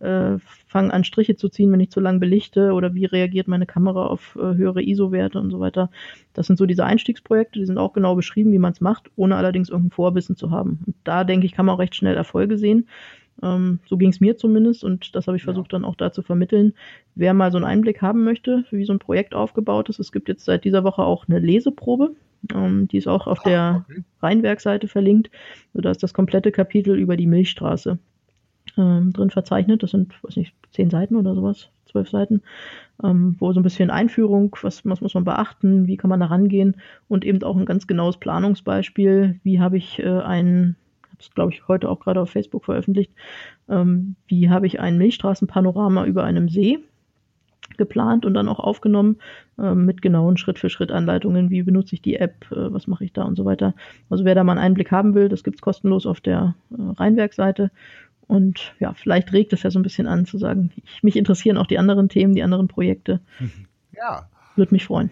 äh, 0.00 0.38
fangen 0.66 0.90
an, 0.90 1.04
Striche 1.04 1.36
zu 1.36 1.48
ziehen, 1.48 1.70
wenn 1.70 1.78
ich 1.78 1.92
zu 1.92 2.00
lang 2.00 2.18
belichte, 2.18 2.72
oder 2.72 2.94
wie 2.94 3.04
reagiert 3.04 3.46
meine 3.46 3.66
Kamera 3.66 4.04
auf 4.08 4.34
äh, 4.34 4.56
höhere 4.56 4.82
ISO-Werte 4.82 5.38
und 5.38 5.52
so 5.52 5.60
weiter. 5.60 5.88
Das 6.34 6.48
sind 6.48 6.56
so 6.56 6.66
diese 6.66 6.84
Einstiegsprojekte, 6.84 7.60
die 7.60 7.66
sind 7.66 7.78
auch 7.78 7.92
genau 7.92 8.16
beschrieben, 8.16 8.50
wie 8.50 8.58
man 8.58 8.72
es 8.72 8.80
macht, 8.80 9.08
ohne 9.14 9.36
allerdings 9.36 9.68
irgendein 9.68 9.94
Vorwissen 9.94 10.34
zu 10.34 10.50
haben. 10.50 10.80
Und 10.88 10.96
da, 11.04 11.22
denke 11.22 11.46
ich, 11.46 11.52
kann 11.52 11.66
man 11.66 11.76
auch 11.76 11.78
recht 11.78 11.94
schnell 11.94 12.16
Erfolge 12.16 12.58
sehen. 12.58 12.88
Ähm, 13.42 13.80
so 13.86 13.96
ging 13.96 14.10
es 14.10 14.20
mir 14.20 14.36
zumindest 14.36 14.84
und 14.84 15.14
das 15.14 15.26
habe 15.26 15.36
ich 15.36 15.44
versucht 15.44 15.72
dann 15.72 15.84
auch 15.84 15.94
da 15.94 16.12
zu 16.12 16.22
vermitteln. 16.22 16.74
Wer 17.14 17.34
mal 17.34 17.50
so 17.50 17.58
einen 17.58 17.66
Einblick 17.66 18.02
haben 18.02 18.24
möchte, 18.24 18.64
wie 18.70 18.84
so 18.84 18.92
ein 18.92 18.98
Projekt 18.98 19.34
aufgebaut 19.34 19.88
ist, 19.88 19.98
es 19.98 20.12
gibt 20.12 20.28
jetzt 20.28 20.44
seit 20.44 20.64
dieser 20.64 20.84
Woche 20.84 21.02
auch 21.02 21.28
eine 21.28 21.38
Leseprobe. 21.38 22.14
Ähm, 22.54 22.88
die 22.88 22.98
ist 22.98 23.08
auch 23.08 23.26
auf 23.26 23.40
ah, 23.40 23.48
der 23.48 23.84
okay. 23.88 24.04
Rheinwerkseite 24.22 24.88
verlinkt. 24.88 25.30
Also 25.74 25.82
da 25.82 25.90
ist 25.90 26.02
das 26.02 26.14
komplette 26.14 26.52
Kapitel 26.52 26.96
über 26.98 27.16
die 27.16 27.26
Milchstraße 27.26 27.98
ähm, 28.76 29.12
drin 29.12 29.30
verzeichnet. 29.30 29.82
Das 29.82 29.90
sind, 29.90 30.14
weiß 30.22 30.36
nicht, 30.36 30.54
zehn 30.70 30.90
Seiten 30.90 31.16
oder 31.16 31.34
sowas, 31.34 31.70
zwölf 31.86 32.08
Seiten, 32.08 32.42
ähm, 33.02 33.36
wo 33.38 33.52
so 33.52 33.60
ein 33.60 33.62
bisschen 33.64 33.90
Einführung, 33.90 34.56
was, 34.62 34.84
was 34.84 35.00
muss 35.00 35.14
man 35.14 35.24
beachten, 35.24 35.86
wie 35.86 35.96
kann 35.96 36.10
man 36.10 36.20
da 36.20 36.26
rangehen 36.26 36.76
und 37.08 37.24
eben 37.24 37.42
auch 37.42 37.56
ein 37.56 37.66
ganz 37.66 37.86
genaues 37.86 38.18
Planungsbeispiel, 38.18 39.40
wie 39.42 39.60
habe 39.60 39.76
ich 39.76 39.98
äh, 39.98 40.06
einen 40.06 40.76
es, 41.18 41.30
glaube 41.30 41.52
ich, 41.52 41.66
heute 41.68 41.88
auch 41.88 42.00
gerade 42.00 42.20
auf 42.20 42.30
Facebook 42.30 42.64
veröffentlicht, 42.64 43.12
ähm, 43.68 44.16
wie 44.26 44.50
habe 44.50 44.66
ich 44.66 44.80
ein 44.80 44.98
Milchstraßenpanorama 44.98 46.04
über 46.04 46.24
einem 46.24 46.48
See 46.48 46.78
geplant 47.76 48.24
und 48.24 48.34
dann 48.34 48.48
auch 48.48 48.60
aufgenommen 48.60 49.16
ähm, 49.58 49.84
mit 49.84 50.02
genauen 50.02 50.36
Schritt-für-Schritt-Anleitungen, 50.36 51.50
wie 51.50 51.62
benutze 51.62 51.94
ich 51.94 52.02
die 52.02 52.16
App, 52.16 52.50
äh, 52.50 52.72
was 52.72 52.86
mache 52.86 53.04
ich 53.04 53.12
da 53.12 53.24
und 53.24 53.36
so 53.36 53.44
weiter. 53.44 53.74
Also 54.08 54.24
wer 54.24 54.34
da 54.34 54.44
mal 54.44 54.52
einen 54.52 54.60
Einblick 54.60 54.90
haben 54.92 55.14
will, 55.14 55.28
das 55.28 55.44
gibt 55.44 55.56
es 55.56 55.62
kostenlos 55.62 56.06
auf 56.06 56.20
der 56.20 56.54
äh, 56.70 56.76
Rheinwerkseite. 56.80 57.70
Und 58.28 58.74
ja, 58.80 58.92
vielleicht 58.94 59.32
regt 59.32 59.52
es 59.52 59.62
ja 59.62 59.70
so 59.70 59.78
ein 59.78 59.82
bisschen 59.84 60.06
an 60.06 60.26
zu 60.26 60.38
sagen, 60.38 60.70
ich, 60.76 61.02
mich 61.02 61.16
interessieren 61.16 61.58
auch 61.58 61.66
die 61.66 61.78
anderen 61.78 62.08
Themen, 62.08 62.34
die 62.34 62.42
anderen 62.42 62.68
Projekte. 62.68 63.20
Ja. 63.98 64.28
Würde 64.56 64.74
mich 64.74 64.84
freuen. 64.84 65.10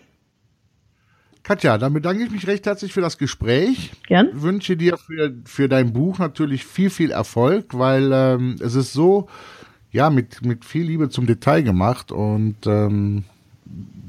Katja, 1.45 1.77
dann 1.77 1.93
bedanke 1.93 2.25
ich 2.25 2.31
mich 2.31 2.47
recht 2.47 2.65
herzlich 2.65 2.95
für 2.95 3.03
das 3.03 3.19
Gespräch. 3.19 3.93
Gern. 4.09 4.31
Wünsche 4.33 4.79
dir 4.79 4.97
für, 4.97 5.35
für 5.45 5.69
dein 5.69 5.93
Buch 5.93 6.19
natürlich 6.19 6.65
viel, 6.65 6.89
viel 6.89 7.11
Erfolg, 7.11 7.67
weil 7.73 8.11
ähm, 8.13 8.57
es 8.61 8.75
ist 8.75 8.95
so, 8.95 9.29
ja, 9.93 10.09
mit, 10.09 10.45
mit 10.45 10.65
viel 10.65 10.85
Liebe 10.85 11.11
zum 11.11 11.27
Detail 11.27 11.63
gemacht 11.63 12.11
und 12.11 12.57
ähm, 12.67 13.25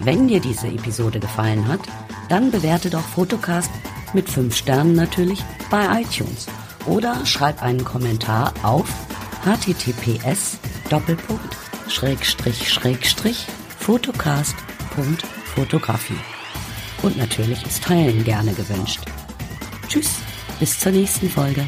Wenn 0.00 0.28
dir 0.28 0.40
diese 0.40 0.68
Episode 0.68 1.20
gefallen 1.20 1.66
hat, 1.66 1.80
dann 2.28 2.50
bewerte 2.50 2.90
doch 2.90 3.02
Fotocast 3.02 3.70
mit 4.12 4.28
5 4.28 4.54
Sternen 4.54 4.94
natürlich 4.94 5.42
bei 5.70 6.02
iTunes 6.02 6.46
oder 6.86 7.24
schreib 7.26 7.62
einen 7.62 7.84
Kommentar 7.84 8.52
auf 8.62 8.88
https 9.44 10.58
fotocast.fotografie. 13.78 16.18
Und 17.02 17.16
natürlich 17.16 17.64
ist 17.64 17.84
Teilen 17.84 18.24
gerne 18.24 18.52
gewünscht. 18.52 19.00
Tschüss, 19.88 20.16
bis 20.58 20.80
zur 20.80 20.92
nächsten 20.92 21.30
Folge. 21.30 21.66